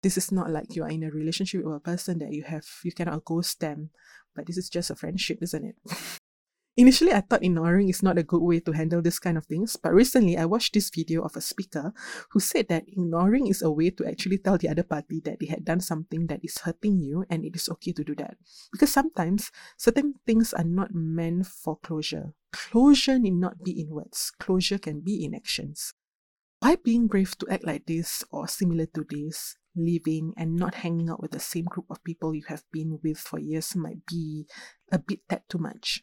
This 0.02 0.18
is 0.18 0.30
not 0.30 0.50
like 0.50 0.76
you 0.76 0.84
are 0.84 0.90
in 0.90 1.02
a 1.02 1.10
relationship 1.10 1.64
with 1.64 1.76
a 1.76 1.80
person 1.80 2.18
that 2.18 2.32
you 2.32 2.44
have 2.44 2.66
you 2.84 2.92
cannot 2.92 3.24
ghost 3.24 3.60
them 3.60 3.90
but 4.34 4.46
this 4.46 4.58
is 4.58 4.68
just 4.68 4.90
a 4.90 4.94
friendship 4.94 5.38
isn't 5.40 5.64
it 5.64 5.76
Initially, 6.76 7.12
I 7.12 7.20
thought 7.20 7.44
ignoring 7.44 7.88
is 7.88 8.02
not 8.02 8.18
a 8.18 8.24
good 8.24 8.42
way 8.42 8.58
to 8.58 8.72
handle 8.72 9.00
this 9.00 9.20
kind 9.20 9.38
of 9.38 9.46
things, 9.46 9.76
but 9.76 9.94
recently 9.94 10.36
I 10.36 10.44
watched 10.44 10.74
this 10.74 10.90
video 10.90 11.22
of 11.22 11.36
a 11.36 11.40
speaker 11.40 11.92
who 12.30 12.40
said 12.40 12.66
that 12.68 12.88
ignoring 12.88 13.46
is 13.46 13.62
a 13.62 13.70
way 13.70 13.90
to 13.90 14.04
actually 14.04 14.38
tell 14.38 14.58
the 14.58 14.68
other 14.68 14.82
party 14.82 15.20
that 15.24 15.38
they 15.38 15.46
had 15.46 15.64
done 15.64 15.78
something 15.78 16.26
that 16.26 16.40
is 16.42 16.58
hurting 16.58 17.00
you 17.00 17.24
and 17.30 17.44
it 17.44 17.54
is 17.54 17.68
okay 17.68 17.92
to 17.92 18.02
do 18.02 18.16
that. 18.16 18.36
Because 18.72 18.90
sometimes 18.90 19.52
certain 19.78 20.14
things 20.26 20.52
are 20.52 20.64
not 20.64 20.92
meant 20.92 21.46
for 21.46 21.78
closure. 21.78 22.34
Closure 22.52 23.20
need 23.20 23.34
not 23.34 23.62
be 23.62 23.80
in 23.80 23.90
words, 23.90 24.32
closure 24.40 24.78
can 24.78 24.98
be 24.98 25.24
in 25.24 25.32
actions. 25.32 25.94
By 26.60 26.74
being 26.74 27.06
brave 27.06 27.38
to 27.38 27.48
act 27.50 27.64
like 27.64 27.86
this 27.86 28.24
or 28.32 28.48
similar 28.48 28.86
to 28.86 29.06
this, 29.08 29.54
leaving 29.76 30.32
and 30.36 30.56
not 30.56 30.74
hanging 30.74 31.08
out 31.08 31.22
with 31.22 31.30
the 31.30 31.40
same 31.40 31.66
group 31.66 31.86
of 31.88 32.02
people 32.02 32.34
you 32.34 32.42
have 32.48 32.64
been 32.72 32.98
with 33.04 33.18
for 33.18 33.38
years 33.38 33.76
might 33.76 34.04
be 34.06 34.46
a 34.90 34.98
bit 34.98 35.20
that 35.28 35.48
too 35.48 35.58
much. 35.58 36.02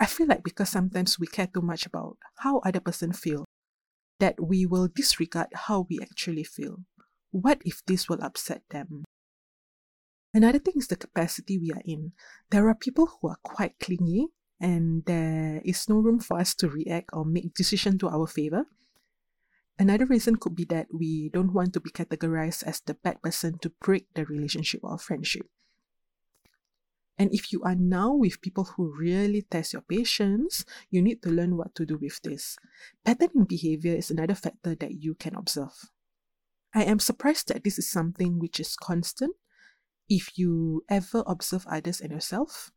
I 0.00 0.06
feel 0.06 0.26
like 0.26 0.42
because 0.42 0.70
sometimes 0.70 1.20
we 1.20 1.26
care 1.26 1.46
too 1.46 1.60
much 1.60 1.84
about 1.84 2.16
how 2.38 2.58
other 2.60 2.80
person 2.80 3.12
feel, 3.12 3.44
that 4.18 4.40
we 4.40 4.64
will 4.64 4.88
disregard 4.88 5.48
how 5.68 5.86
we 5.88 6.00
actually 6.00 6.44
feel. 6.44 6.84
What 7.30 7.60
if 7.64 7.84
this 7.86 8.08
will 8.08 8.22
upset 8.22 8.62
them? 8.70 9.04
Another 10.32 10.58
thing 10.58 10.74
is 10.76 10.88
the 10.88 10.96
capacity 10.96 11.58
we 11.58 11.70
are 11.72 11.82
in. 11.84 12.12
There 12.50 12.68
are 12.68 12.74
people 12.74 13.06
who 13.20 13.28
are 13.28 13.38
quite 13.42 13.78
clingy 13.78 14.28
and 14.58 15.04
there 15.04 15.60
is 15.64 15.88
no 15.88 15.96
room 15.96 16.18
for 16.18 16.38
us 16.40 16.54
to 16.56 16.68
react 16.68 17.10
or 17.12 17.24
make 17.24 17.54
decision 17.54 17.98
to 17.98 18.08
our 18.08 18.26
favor 18.26 18.64
Another 19.80 20.04
reason 20.04 20.36
could 20.36 20.54
be 20.54 20.66
that 20.66 20.88
we 20.92 21.30
don't 21.30 21.54
want 21.54 21.72
to 21.72 21.80
be 21.80 21.88
categorized 21.88 22.64
as 22.64 22.82
the 22.84 22.92
bad 22.92 23.22
person 23.22 23.58
to 23.60 23.72
break 23.80 24.12
the 24.12 24.26
relationship 24.26 24.80
or 24.84 24.98
friendship. 24.98 25.46
And 27.20 27.28
if 27.34 27.52
you 27.52 27.60
are 27.64 27.74
now 27.74 28.14
with 28.14 28.40
people 28.40 28.64
who 28.64 28.96
really 28.98 29.42
test 29.42 29.74
your 29.74 29.82
patience, 29.82 30.64
you 30.88 31.02
need 31.02 31.20
to 31.20 31.28
learn 31.28 31.58
what 31.58 31.74
to 31.74 31.84
do 31.84 31.98
with 32.00 32.18
this. 32.22 32.56
Pattern 33.04 33.28
in 33.34 33.44
behavior 33.44 33.94
is 33.94 34.10
another 34.10 34.34
factor 34.34 34.74
that 34.76 34.92
you 35.02 35.14
can 35.16 35.34
observe. 35.36 35.92
I 36.74 36.84
am 36.84 36.98
surprised 36.98 37.48
that 37.48 37.62
this 37.62 37.78
is 37.78 37.92
something 37.92 38.38
which 38.38 38.58
is 38.58 38.74
constant. 38.74 39.36
If 40.08 40.38
you 40.38 40.82
ever 40.88 41.22
observe 41.26 41.66
others 41.70 42.00
and 42.00 42.10
yourself, 42.10 42.72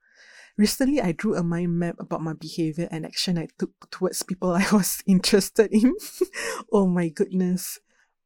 Recently, 0.56 1.02
I 1.02 1.14
drew 1.14 1.36
a 1.36 1.42
mind 1.42 1.80
map 1.80 1.96
about 1.98 2.22
my 2.22 2.34
behavior 2.34 2.88
and 2.92 3.08
action 3.08 3.40
I 3.40 3.48
took 3.58 3.90
towards 3.90 4.22
people 4.22 4.52
I 4.54 4.68
was 4.72 5.02
interested 5.08 5.72
in. 5.72 5.96
oh 6.72 6.86
my 6.86 7.10
goodness. 7.10 7.80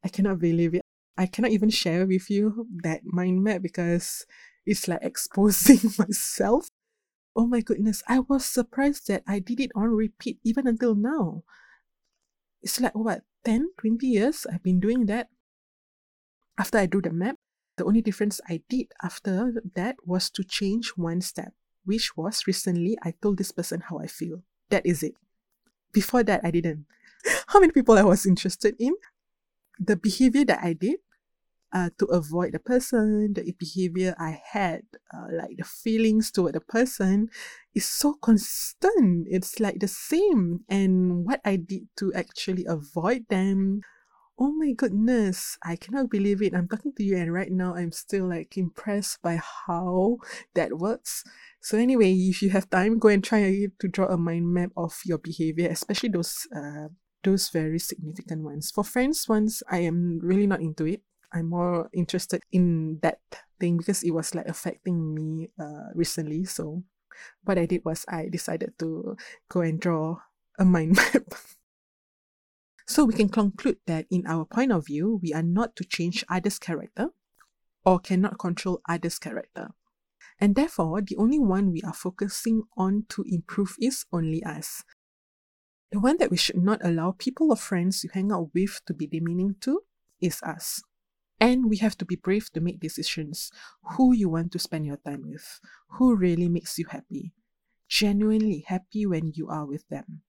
I 0.04 0.08
cannot 0.08 0.38
believe 0.38 0.74
it. 0.74 0.82
I 1.16 1.26
cannot 1.26 1.52
even 1.52 1.70
share 1.70 2.06
with 2.06 2.28
you 2.28 2.66
that 2.82 3.00
mind 3.04 3.42
map 3.42 3.62
because 3.62 4.26
it's 4.68 4.86
like 4.86 5.02
exposing 5.02 5.80
myself. 5.98 6.68
Oh 7.34 7.46
my 7.46 7.60
goodness. 7.60 8.02
I 8.08 8.20
was 8.20 8.44
surprised 8.44 9.08
that 9.08 9.22
I 9.26 9.38
did 9.38 9.60
it 9.60 9.70
on 9.74 9.90
repeat 9.90 10.38
even 10.44 10.66
until 10.66 10.94
now. 10.94 11.44
It's 12.62 12.80
like, 12.80 12.92
oh, 12.94 13.02
what, 13.02 13.22
10, 13.44 13.70
20 13.78 14.06
years 14.06 14.46
I've 14.52 14.62
been 14.62 14.80
doing 14.80 15.06
that. 15.06 15.28
After 16.58 16.78
I 16.78 16.86
drew 16.86 17.00
the 17.00 17.12
map, 17.12 17.36
the 17.76 17.84
only 17.84 18.02
difference 18.02 18.40
I 18.48 18.62
did 18.68 18.88
after 19.02 19.62
that 19.76 19.96
was 20.04 20.28
to 20.30 20.42
change 20.42 20.90
one 20.96 21.20
step 21.20 21.54
which 21.88 22.14
was 22.18 22.46
recently 22.46 22.98
I 23.02 23.14
told 23.22 23.38
this 23.38 23.50
person 23.50 23.80
how 23.80 23.96
I 23.98 24.06
feel. 24.06 24.42
That 24.68 24.84
is 24.84 25.02
it. 25.02 25.14
Before 25.90 26.22
that, 26.22 26.42
I 26.44 26.50
didn't. 26.50 26.84
How 27.48 27.60
many 27.60 27.72
people 27.72 27.96
I 27.96 28.02
was 28.02 28.26
interested 28.26 28.76
in? 28.78 28.92
The 29.80 29.96
behavior 29.96 30.44
that 30.44 30.60
I 30.62 30.74
did, 30.74 31.00
uh, 31.72 31.90
to 31.98 32.06
avoid 32.06 32.52
the 32.52 32.58
person, 32.58 33.32
the 33.34 33.54
behavior 33.58 34.14
I 34.18 34.40
had, 34.52 34.82
uh, 35.12 35.26
like 35.32 35.56
the 35.56 35.64
feelings 35.64 36.30
toward 36.30 36.54
the 36.54 36.60
person, 36.60 37.28
is 37.74 37.86
so 37.86 38.14
constant. 38.14 39.26
It's 39.30 39.60
like 39.60 39.80
the 39.80 39.88
same. 39.88 40.64
And 40.68 41.26
what 41.26 41.40
I 41.44 41.56
did 41.56 41.88
to 41.98 42.12
actually 42.14 42.64
avoid 42.66 43.28
them, 43.28 43.82
oh 44.38 44.52
my 44.52 44.72
goodness, 44.72 45.58
I 45.62 45.76
cannot 45.76 46.10
believe 46.10 46.42
it. 46.42 46.54
I'm 46.54 46.68
talking 46.68 46.92
to 46.96 47.02
you, 47.04 47.16
and 47.16 47.32
right 47.32 47.50
now 47.50 47.74
I'm 47.74 47.92
still 47.92 48.28
like 48.28 48.56
impressed 48.56 49.20
by 49.22 49.40
how 49.66 50.18
that 50.54 50.78
works. 50.78 51.24
So, 51.60 51.76
anyway, 51.76 52.12
if 52.14 52.40
you 52.40 52.50
have 52.50 52.70
time, 52.70 52.98
go 52.98 53.08
and 53.08 53.22
try 53.22 53.66
to 53.66 53.88
draw 53.88 54.06
a 54.06 54.16
mind 54.16 54.52
map 54.54 54.70
of 54.76 54.94
your 55.04 55.18
behavior, 55.18 55.68
especially 55.68 56.10
those 56.10 56.46
uh, 56.54 56.88
those 57.24 57.50
very 57.50 57.78
significant 57.78 58.42
ones. 58.42 58.70
For 58.70 58.84
friends 58.84 59.28
ones, 59.28 59.62
I 59.68 59.78
am 59.78 60.20
really 60.22 60.46
not 60.46 60.60
into 60.60 60.86
it. 60.86 61.02
I'm 61.32 61.50
more 61.50 61.90
interested 61.92 62.42
in 62.52 62.98
that 63.02 63.20
thing 63.60 63.78
because 63.78 64.02
it 64.02 64.12
was 64.12 64.34
like 64.34 64.46
affecting 64.46 65.14
me 65.14 65.50
uh, 65.60 65.92
recently. 65.94 66.44
So 66.44 66.84
what 67.44 67.58
I 67.58 67.66
did 67.66 67.84
was 67.84 68.04
I 68.08 68.28
decided 68.28 68.78
to 68.78 69.16
go 69.48 69.60
and 69.60 69.80
draw 69.80 70.18
a 70.58 70.64
mind 70.64 70.96
map. 70.96 71.34
so 72.86 73.04
we 73.04 73.14
can 73.14 73.28
conclude 73.28 73.78
that 73.86 74.06
in 74.10 74.26
our 74.26 74.44
point 74.44 74.72
of 74.72 74.86
view, 74.86 75.20
we 75.22 75.32
are 75.32 75.42
not 75.42 75.76
to 75.76 75.84
change 75.84 76.24
others' 76.28 76.58
character 76.58 77.08
or 77.84 77.98
cannot 77.98 78.38
control 78.38 78.80
others' 78.88 79.18
character. 79.18 79.70
And 80.40 80.54
therefore, 80.54 81.02
the 81.02 81.16
only 81.16 81.38
one 81.38 81.72
we 81.72 81.82
are 81.82 81.92
focusing 81.92 82.62
on 82.76 83.06
to 83.10 83.24
improve 83.26 83.74
is 83.80 84.04
only 84.12 84.42
us. 84.44 84.84
The 85.90 86.00
one 86.00 86.18
that 86.18 86.30
we 86.30 86.36
should 86.36 86.62
not 86.62 86.84
allow 86.84 87.12
people 87.12 87.50
or 87.50 87.56
friends 87.56 88.04
you 88.04 88.10
hang 88.12 88.30
out 88.30 88.50
with 88.54 88.80
to 88.86 88.94
be 88.94 89.06
demeaning 89.06 89.56
to 89.62 89.82
is 90.20 90.40
us. 90.42 90.82
And 91.40 91.70
we 91.70 91.76
have 91.78 91.96
to 91.98 92.04
be 92.04 92.16
brave 92.16 92.50
to 92.52 92.60
make 92.60 92.80
decisions. 92.80 93.50
Who 93.96 94.12
you 94.12 94.28
want 94.28 94.52
to 94.52 94.58
spend 94.58 94.86
your 94.86 94.96
time 94.96 95.22
with, 95.26 95.60
who 95.90 96.16
really 96.16 96.48
makes 96.48 96.78
you 96.78 96.86
happy, 96.86 97.32
genuinely 97.88 98.64
happy 98.66 99.06
when 99.06 99.32
you 99.34 99.48
are 99.48 99.66
with 99.66 99.86
them, 99.88 100.22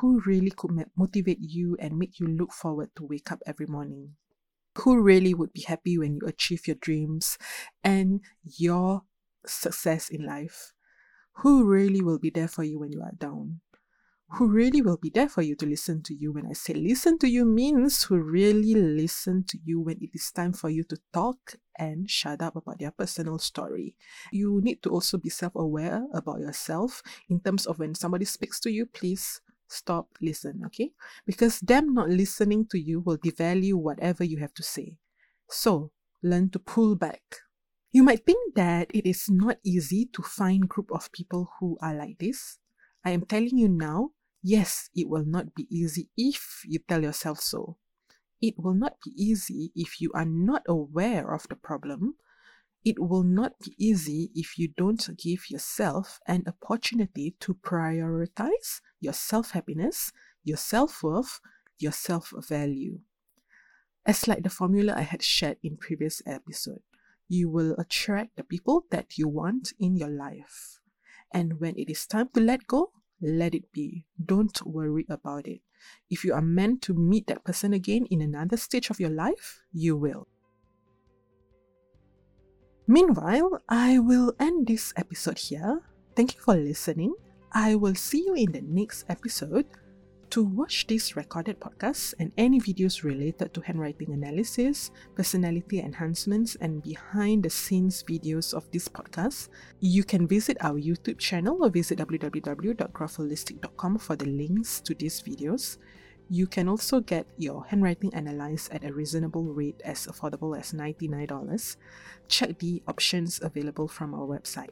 who 0.00 0.20
really 0.26 0.50
could 0.50 0.72
motivate 0.96 1.40
you 1.40 1.76
and 1.78 1.98
make 1.98 2.18
you 2.18 2.26
look 2.26 2.52
forward 2.52 2.90
to 2.96 3.06
wake 3.06 3.30
up 3.30 3.40
every 3.46 3.66
morning, 3.66 4.16
who 4.78 5.00
really 5.00 5.34
would 5.34 5.52
be 5.52 5.62
happy 5.62 5.96
when 5.98 6.16
you 6.16 6.26
achieve 6.26 6.66
your 6.66 6.76
dreams 6.76 7.38
and 7.84 8.20
your 8.44 9.02
success 9.46 10.08
in 10.08 10.26
life, 10.26 10.72
who 11.38 11.64
really 11.64 12.02
will 12.02 12.18
be 12.18 12.30
there 12.30 12.48
for 12.48 12.64
you 12.64 12.78
when 12.78 12.92
you 12.92 13.00
are 13.00 13.14
down 13.16 13.60
who 14.32 14.48
really 14.48 14.80
will 14.80 14.96
be 14.96 15.10
there 15.10 15.28
for 15.28 15.42
you 15.42 15.56
to 15.56 15.66
listen 15.66 16.02
to 16.04 16.14
you. 16.14 16.32
When 16.32 16.46
I 16.46 16.52
say 16.52 16.74
listen 16.74 17.18
to 17.18 17.28
you 17.28 17.44
means 17.44 18.04
who 18.04 18.18
really 18.18 18.74
listen 18.74 19.44
to 19.48 19.58
you 19.64 19.80
when 19.80 19.98
it 20.00 20.10
is 20.14 20.30
time 20.30 20.52
for 20.52 20.70
you 20.70 20.84
to 20.84 20.98
talk 21.12 21.56
and 21.78 22.08
shut 22.08 22.40
up 22.40 22.56
about 22.56 22.78
their 22.78 22.92
personal 22.92 23.38
story. 23.38 23.96
You 24.30 24.60
need 24.62 24.82
to 24.82 24.90
also 24.90 25.18
be 25.18 25.30
self-aware 25.30 26.06
about 26.14 26.40
yourself 26.40 27.02
in 27.28 27.40
terms 27.40 27.66
of 27.66 27.78
when 27.78 27.94
somebody 27.94 28.24
speaks 28.24 28.60
to 28.60 28.70
you, 28.70 28.86
please 28.86 29.40
stop, 29.66 30.08
listen, 30.20 30.62
okay? 30.66 30.92
Because 31.26 31.60
them 31.60 31.94
not 31.94 32.08
listening 32.08 32.66
to 32.70 32.78
you 32.78 33.00
will 33.00 33.18
devalue 33.18 33.74
whatever 33.74 34.24
you 34.24 34.38
have 34.38 34.54
to 34.54 34.62
say. 34.62 34.96
So, 35.48 35.90
learn 36.22 36.50
to 36.50 36.58
pull 36.58 36.96
back. 36.96 37.22
You 37.92 38.04
might 38.04 38.24
think 38.24 38.54
that 38.54 38.90
it 38.94 39.06
is 39.06 39.28
not 39.28 39.58
easy 39.64 40.08
to 40.12 40.22
find 40.22 40.68
group 40.68 40.90
of 40.92 41.10
people 41.10 41.50
who 41.58 41.76
are 41.82 41.94
like 41.94 42.18
this. 42.18 42.58
I 43.04 43.10
am 43.10 43.24
telling 43.24 43.56
you 43.56 43.68
now, 43.68 44.10
Yes, 44.42 44.88
it 44.94 45.08
will 45.08 45.24
not 45.24 45.54
be 45.54 45.66
easy 45.70 46.08
if 46.16 46.62
you 46.66 46.78
tell 46.78 47.02
yourself 47.02 47.40
so. 47.40 47.76
It 48.40 48.54
will 48.58 48.74
not 48.74 48.96
be 49.04 49.12
easy 49.16 49.70
if 49.74 50.00
you 50.00 50.10
are 50.14 50.24
not 50.24 50.62
aware 50.66 51.34
of 51.34 51.46
the 51.48 51.56
problem. 51.56 52.14
It 52.82 52.98
will 52.98 53.22
not 53.22 53.58
be 53.60 53.74
easy 53.76 54.30
if 54.34 54.58
you 54.58 54.68
don't 54.68 55.06
give 55.18 55.50
yourself 55.50 56.18
an 56.26 56.44
opportunity 56.46 57.36
to 57.40 57.54
prioritize 57.54 58.80
your 58.98 59.12
self 59.12 59.50
happiness, 59.50 60.10
your 60.42 60.56
self 60.56 61.02
worth, 61.02 61.40
your 61.78 61.92
self 61.92 62.32
value. 62.48 63.00
As 64.06 64.26
like 64.26 64.42
the 64.42 64.48
formula 64.48 64.94
I 64.96 65.02
had 65.02 65.22
shared 65.22 65.58
in 65.62 65.76
previous 65.76 66.22
episode, 66.24 66.80
you 67.28 67.50
will 67.50 67.74
attract 67.78 68.36
the 68.36 68.44
people 68.44 68.86
that 68.90 69.18
you 69.18 69.28
want 69.28 69.74
in 69.78 69.96
your 69.96 70.08
life. 70.08 70.80
And 71.30 71.60
when 71.60 71.76
it 71.76 71.90
is 71.90 72.06
time 72.06 72.30
to 72.32 72.40
let 72.40 72.66
go, 72.66 72.92
let 73.20 73.54
it 73.54 73.70
be. 73.72 74.04
Don't 74.24 74.54
worry 74.64 75.06
about 75.08 75.46
it. 75.46 75.60
If 76.10 76.24
you 76.24 76.34
are 76.34 76.42
meant 76.42 76.82
to 76.82 76.94
meet 76.94 77.26
that 77.28 77.44
person 77.44 77.72
again 77.72 78.06
in 78.10 78.20
another 78.20 78.56
stage 78.56 78.90
of 78.90 79.00
your 79.00 79.10
life, 79.10 79.60
you 79.72 79.96
will. 79.96 80.26
Meanwhile, 82.86 83.62
I 83.68 83.98
will 83.98 84.34
end 84.40 84.66
this 84.66 84.92
episode 84.96 85.38
here. 85.38 85.82
Thank 86.16 86.34
you 86.34 86.40
for 86.42 86.54
listening. 86.54 87.14
I 87.52 87.74
will 87.74 87.94
see 87.94 88.24
you 88.26 88.34
in 88.34 88.52
the 88.52 88.62
next 88.62 89.04
episode 89.08 89.66
to 90.30 90.44
watch 90.44 90.86
this 90.86 91.16
recorded 91.16 91.58
podcast 91.58 92.14
and 92.18 92.30
any 92.38 92.60
videos 92.60 93.02
related 93.02 93.52
to 93.52 93.60
handwriting 93.60 94.14
analysis, 94.14 94.92
personality 95.16 95.80
enhancements, 95.80 96.54
and 96.56 96.82
behind 96.82 97.42
the 97.42 97.50
scenes 97.50 98.04
videos 98.04 98.54
of 98.54 98.70
this 98.70 98.88
podcast, 98.88 99.48
you 99.80 100.04
can 100.04 100.28
visit 100.28 100.56
our 100.60 100.78
YouTube 100.78 101.18
channel 101.18 101.58
or 101.60 101.68
visit 101.68 101.98
www.grapholistic.com 101.98 103.98
for 103.98 104.14
the 104.14 104.26
links 104.26 104.80
to 104.80 104.94
these 104.94 105.20
videos. 105.20 105.78
You 106.30 106.46
can 106.46 106.68
also 106.68 107.00
get 107.00 107.26
your 107.36 107.66
handwriting 107.66 108.14
analyzed 108.14 108.72
at 108.72 108.84
a 108.84 108.92
reasonable 108.92 109.50
rate 109.50 109.82
as 109.84 110.06
affordable 110.06 110.56
as 110.56 110.72
$99. 110.72 111.76
Check 112.28 112.60
the 112.60 112.84
options 112.86 113.40
available 113.42 113.88
from 113.88 114.14
our 114.14 114.28
website. 114.28 114.70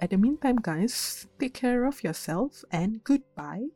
At 0.00 0.10
the 0.10 0.18
meantime, 0.18 0.58
guys, 0.60 1.28
take 1.38 1.54
care 1.54 1.86
of 1.86 2.02
yourself 2.02 2.64
and 2.72 3.04
goodbye. 3.04 3.70